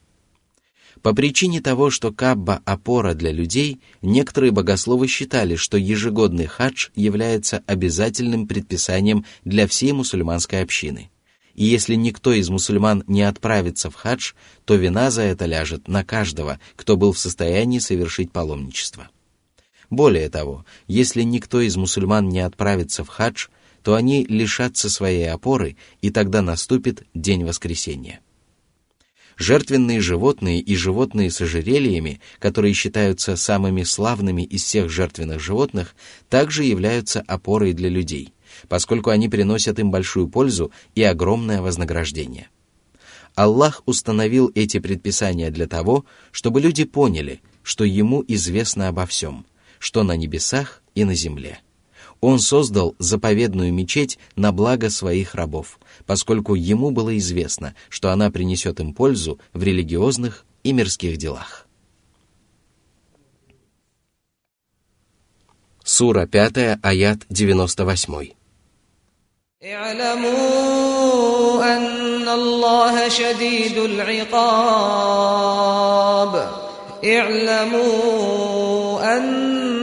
По 1.02 1.13
причине 1.13 1.60
того, 1.60 1.90
что 1.90 2.13
Кабба– 2.13 2.62
опора 2.66 3.16
для 3.16 3.34
людей, 3.34 3.82
некоторые 4.02 4.52
богословы 4.52 5.08
считали, 5.08 5.56
что 5.56 5.78
ежегодный 5.78 6.46
хадж 6.46 6.88
является 6.96 7.63
обязательным 7.68 8.48
предписанием 8.48 9.26
для 9.44 9.68
всей 9.68 9.92
мусульманской 9.92 10.62
общины. 10.62 11.12
И 11.54 11.66
если 11.66 11.96
никто 11.96 12.32
из 12.32 12.50
мусульман 12.50 13.04
не 13.08 13.24
отправится 13.24 13.90
в 13.90 13.96
хадж, 13.96 14.32
то 14.63 14.76
вина 14.76 15.12
за 15.12 15.24
это 15.24 15.46
ляжет 15.46 15.90
на 15.90 16.06
каждого, 16.06 16.62
кто 16.78 16.96
был 16.96 17.12
в 17.12 17.20
состоянии 17.20 17.80
совершить 17.80 18.32
паломничество. 18.32 19.10
Более 19.90 20.30
того, 20.30 20.66
если 20.88 21.24
никто 21.24 21.60
из 21.60 21.76
мусульман 21.76 22.30
не 22.30 22.40
отправится 22.40 23.04
в 23.04 23.10
хадж, 23.10 23.48
то 23.88 23.95
они 23.95 24.26
лишатся 24.26 24.89
своей 24.89 25.32
опоры, 25.32 25.78
и 26.02 26.10
тогда 26.10 26.41
наступит 26.41 27.08
день 27.13 27.45
воскресения. 27.45 28.19
Жертвенные 29.38 30.02
животные 30.02 30.60
и 30.60 30.76
животные 30.76 31.32
с 31.32 31.39
ожерельями, 31.39 32.19
которые 32.38 32.73
считаются 32.73 33.38
самыми 33.38 33.84
славными 33.84 34.41
из 34.41 34.65
всех 34.65 34.89
жертвенных 34.89 35.39
животных, 35.39 35.95
также 36.28 36.65
являются 36.65 37.21
опорой 37.21 37.71
для 37.71 37.88
людей, 37.88 38.34
поскольку 38.67 39.10
они 39.10 39.30
приносят 39.30 39.80
им 39.80 39.89
большую 39.89 40.28
пользу 40.28 40.69
и 40.93 41.04
огромное 41.04 41.62
вознаграждение. 41.62 42.50
Аллах 43.36 43.84
установил 43.86 44.52
эти 44.54 44.80
предписания 44.80 45.50
для 45.50 45.67
того, 45.67 46.04
чтобы 46.34 46.60
люди 46.60 46.84
поняли, 46.84 47.39
что 47.63 47.86
Ему 47.86 48.21
известно 48.28 48.89
обо 48.89 49.06
всем, 49.06 49.45
что 49.80 50.04
на 50.04 50.17
небесах 50.17 50.84
и 50.93 51.06
на 51.06 51.15
земле– 51.15 51.62
он 52.21 52.38
создал 52.38 52.95
заповедную 52.99 53.73
мечеть 53.73 54.18
на 54.37 54.53
благо 54.53 54.90
своих 54.90 55.35
рабов, 55.35 55.79
поскольку 56.07 56.55
ему 56.55 56.90
было 56.90 57.16
известно, 57.18 57.75
что 57.88 58.11
она 58.11 58.31
принесет 58.31 58.81
им 58.81 58.95
пользу 58.95 59.38
в 59.53 59.62
религиозных 59.62 60.45
и 60.62 60.73
мирских 60.73 61.16
делах. 61.16 61.66
Сура 65.85 66.27
5, 66.27 66.79
аят 66.83 67.27
98. 67.29 68.33
اعلموا 69.64 71.62
أن 71.77 72.29
الله 72.29 73.09
شديد 73.09 73.79
العقاب 73.79 74.42
اعلموا 77.05 77.92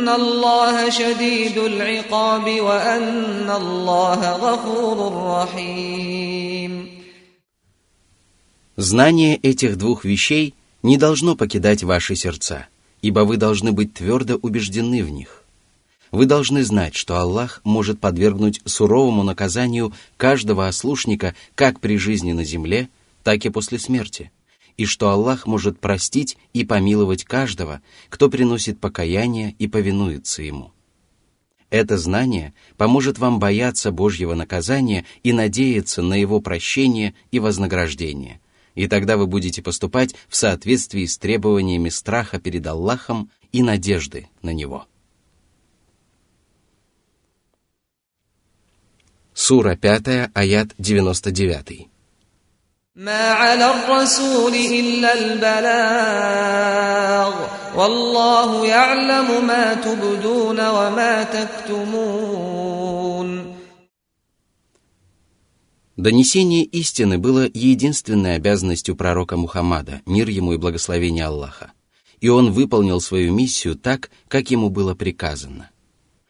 وأن 0.03 0.09
الله 0.09 0.89
شديد 0.89 1.57
العقاب 1.57 2.45
وأن 2.67 3.49
الله 3.49 4.21
غفور 4.45 4.97
رحيم 5.39 6.99
Знание 8.75 9.35
этих 9.35 9.77
двух 9.77 10.05
вещей 10.05 10.53
не 10.83 10.97
должно 10.97 11.35
покидать 11.35 11.83
ваши 11.83 12.15
сердца, 12.15 12.67
ибо 13.01 13.21
вы 13.21 13.35
должны 13.37 13.71
быть 13.73 13.93
твердо 13.93 14.35
убеждены 14.35 15.03
в 15.03 15.09
них. 15.09 15.43
Вы 16.11 16.25
должны 16.25 16.63
знать, 16.63 16.95
что 16.95 17.17
Аллах 17.17 17.61
может 17.63 17.99
подвергнуть 17.99 18.61
суровому 18.65 19.23
наказанию 19.23 19.93
каждого 20.17 20.67
ослушника 20.67 21.35
как 21.55 21.81
при 21.81 21.97
жизни 21.97 22.31
на 22.31 22.45
земле, 22.45 22.89
так 23.23 23.45
и 23.45 23.49
после 23.49 23.79
смерти, 23.79 24.31
и 24.76 24.86
что 24.86 25.10
Аллах 25.10 25.46
может 25.46 25.78
простить 25.78 26.36
и 26.52 26.64
помиловать 26.64 27.24
каждого, 27.24 27.80
кто 28.08 28.28
приносит 28.28 28.80
покаяние 28.80 29.54
и 29.58 29.68
повинуется 29.68 30.42
Ему. 30.42 30.72
Это 31.70 31.98
знание 31.98 32.54
поможет 32.76 33.18
вам 33.18 33.38
бояться 33.38 33.90
Божьего 33.90 34.34
наказания 34.34 35.04
и 35.22 35.32
надеяться 35.32 36.02
на 36.02 36.14
Его 36.14 36.40
прощение 36.40 37.14
и 37.30 37.40
вознаграждение, 37.40 38.40
и 38.74 38.86
тогда 38.86 39.16
вы 39.16 39.26
будете 39.26 39.62
поступать 39.62 40.14
в 40.28 40.36
соответствии 40.36 41.04
с 41.04 41.18
требованиями 41.18 41.88
страха 41.88 42.38
перед 42.38 42.66
Аллахом 42.66 43.30
и 43.52 43.62
надежды 43.62 44.28
на 44.42 44.50
Него. 44.50 44.86
Сура 49.32 49.74
5, 49.74 50.30
аят 50.32 50.74
99. 50.78 51.88
ما 52.95 53.31
على 53.31 53.65
الرسول 53.71 54.53
إلا 54.55 55.13
البلاغ 55.19 56.69
والله 57.75 58.67
يعلم 58.67 59.47
ما 59.47 59.73
تبدون 59.73 60.59
وما 60.59 61.23
تكتمون 61.23 62.49
Донесение 65.95 66.63
истины 66.63 67.17
было 67.17 67.49
единственной 67.53 68.35
обязанностью 68.35 68.95
пророка 68.95 69.35
Мухаммада, 69.35 70.01
мир 70.05 70.29
ему 70.29 70.53
и 70.53 70.57
благословение 70.57 71.25
Аллаха. 71.25 71.73
И 72.21 72.29
он 72.29 72.53
выполнил 72.53 73.01
свою 73.01 73.33
миссию 73.33 73.75
так, 73.75 74.09
как 74.29 74.49
ему 74.49 74.69
было 74.69 74.95
приказано. 74.95 75.69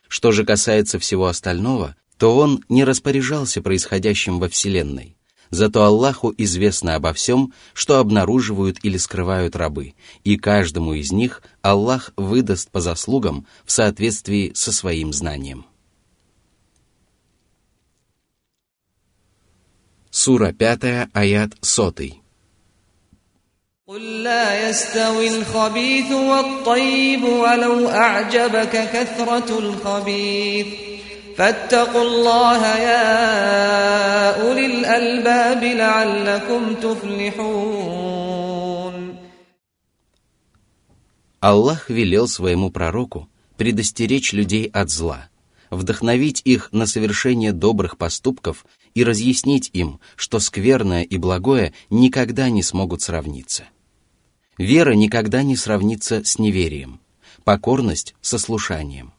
Что 0.08 0.32
же 0.32 0.44
касается 0.44 0.98
всего 0.98 1.28
остального, 1.28 1.96
то 2.18 2.36
он 2.36 2.64
не 2.68 2.84
распоряжался 2.84 3.62
происходящим 3.62 4.40
во 4.40 4.50
Вселенной. 4.50 5.16
Зато 5.54 5.84
Аллаху 5.84 6.34
известно 6.38 6.96
обо 6.96 7.12
всем, 7.14 7.54
что 7.74 8.00
обнаруживают 8.00 8.78
или 8.84 8.98
скрывают 8.98 9.56
рабы, 9.56 9.96
и 10.24 10.38
каждому 10.38 10.94
из 10.94 11.12
них 11.12 11.42
Аллах 11.62 12.12
выдаст 12.18 12.70
по 12.70 12.82
заслугам 12.82 13.48
в 13.66 13.72
соответствии 13.72 14.52
со 14.54 14.72
своим 14.72 15.12
знанием. 15.12 15.66
Сура 20.12 20.52
5, 20.52 21.10
аят 21.14 21.54
100. 21.62 22.20
قل 23.90 24.24
لا 24.24 24.70
يستوي 24.70 25.28
الخبيث 25.28 26.12
والطيب 26.12 27.24
ولو 27.24 27.90
أعجبك 27.90 28.90
كثرة 28.94 29.60
الخبيث 29.60 30.93
فاتقوا 31.38 32.02
الله 32.02 32.78
يا 32.78 34.42
أولي 34.42 34.66
الألباب 34.66 35.64
لعلكم 35.64 36.76
تفلحون 36.76 38.50
Аллах 41.42 41.90
велел 41.90 42.28
своему 42.28 42.70
пророку 42.70 43.30
предостеречь 43.56 44.34
людей 44.34 44.66
от 44.74 44.90
зла, 44.90 45.30
вдохновить 45.70 46.42
их 46.44 46.70
на 46.74 46.86
совершение 46.86 47.54
добрых 47.54 47.98
поступков 47.98 48.66
и 48.94 49.06
разъяснить 49.06 49.70
им, 49.72 50.02
что 50.18 50.40
скверное 50.40 51.04
и 51.04 51.18
благое 51.18 51.72
никогда 51.90 52.50
не 52.50 52.62
смогут 52.62 53.02
сравниться. 53.02 53.64
Вера 54.58 54.92
никогда 54.92 55.42
не 55.44 55.56
сравнится 55.56 56.26
с 56.26 56.40
неверием, 56.40 57.00
покорность 57.46 58.16
со 58.20 58.38
слушанием, 58.38 59.13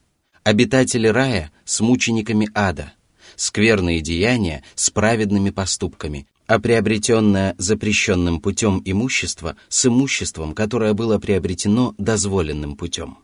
обитатели 0.46 1.08
рая 1.08 1.50
с 1.64 1.80
мучениками 1.80 2.48
ада, 2.54 2.92
скверные 3.34 4.00
деяния 4.00 4.62
с 4.76 4.90
праведными 4.90 5.50
поступками, 5.50 6.28
а 6.46 6.60
приобретенное 6.60 7.56
запрещенным 7.58 8.40
путем 8.40 8.80
имущество 8.84 9.56
с 9.68 9.86
имуществом, 9.86 10.54
которое 10.54 10.94
было 10.94 11.18
приобретено 11.18 11.96
дозволенным 11.98 12.76
путем. 12.76 13.18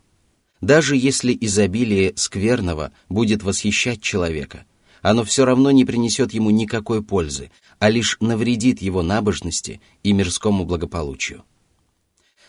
Даже 0.61 0.97
если 0.97 1.37
изобилие 1.41 2.13
скверного 2.17 2.91
будет 3.09 3.45
восхищать 3.45 4.03
человека– 4.03 4.65
оно 5.03 5.25
все 5.25 5.45
равно 5.45 5.73
не 5.73 5.85
принесет 5.85 6.33
ему 6.33 6.51
никакой 6.51 7.03
пользы, 7.03 7.51
а 7.81 7.91
лишь 7.91 8.17
навредит 8.21 8.81
его 8.81 9.03
набожности 9.03 9.81
и 10.05 10.13
мирскому 10.13 10.65
благополучию. 10.65 11.43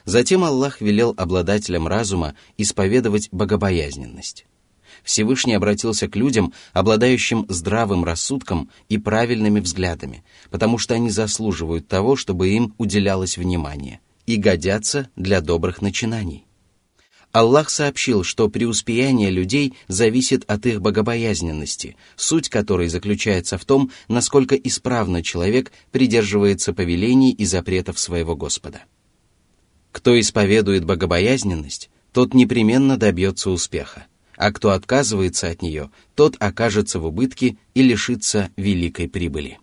Затем 0.05 0.43
Аллах 0.43 0.79
велел 0.79 1.15
обладателям 1.17 1.87
разума 1.87 2.35
исповедовать 2.55 3.29
богобоязненность. 3.31 4.45
Всевышний 5.03 5.53
обратился 5.53 6.07
к 6.07 6.15
людям, 6.15 6.53
обладающим 6.73 7.45
здравым 7.49 8.03
рассудком 8.03 8.69
и 8.89 8.97
правильными 8.97 9.59
взглядами, 9.59 10.23
потому 10.49 10.77
что 10.77 10.93
они 10.93 11.09
заслуживают 11.09 11.87
того, 11.87 12.15
чтобы 12.15 12.49
им 12.49 12.73
уделялось 12.77 13.37
внимание, 13.37 13.99
и 14.25 14.37
годятся 14.37 15.09
для 15.15 15.41
добрых 15.41 15.81
начинаний. 15.81 16.45
Аллах 17.33 17.71
сообщил, 17.71 18.23
что 18.23 18.47
преуспеяние 18.47 19.31
людей 19.31 19.73
зависит 19.87 20.43
от 20.47 20.67
их 20.67 20.81
богобоязненности, 20.81 21.95
суть 22.15 22.47
которой 22.47 22.89
заключается 22.89 23.57
в 23.57 23.65
том, 23.65 23.89
насколько 24.07 24.55
исправно 24.55 25.23
человек 25.23 25.71
придерживается 25.91 26.73
повелений 26.73 27.31
и 27.31 27.43
запретов 27.45 27.97
своего 27.97 28.35
Господа. 28.35 28.83
Кто 29.91 30.19
исповедует 30.19 30.85
богобоязненность, 30.85 31.89
тот 32.11 32.35
непременно 32.35 32.97
добьется 32.97 33.49
успеха, 33.49 34.05
а 34.43 34.51
кто 34.51 34.71
отказывается 34.71 35.47
от 35.47 35.61
нее, 35.61 35.89
тот 36.15 36.35
окажется 36.37 36.99
в 36.99 37.05
убытке 37.05 37.55
и 37.75 37.81
лишится 37.81 38.49
великой 38.57 39.07
прибыли. 39.07 39.57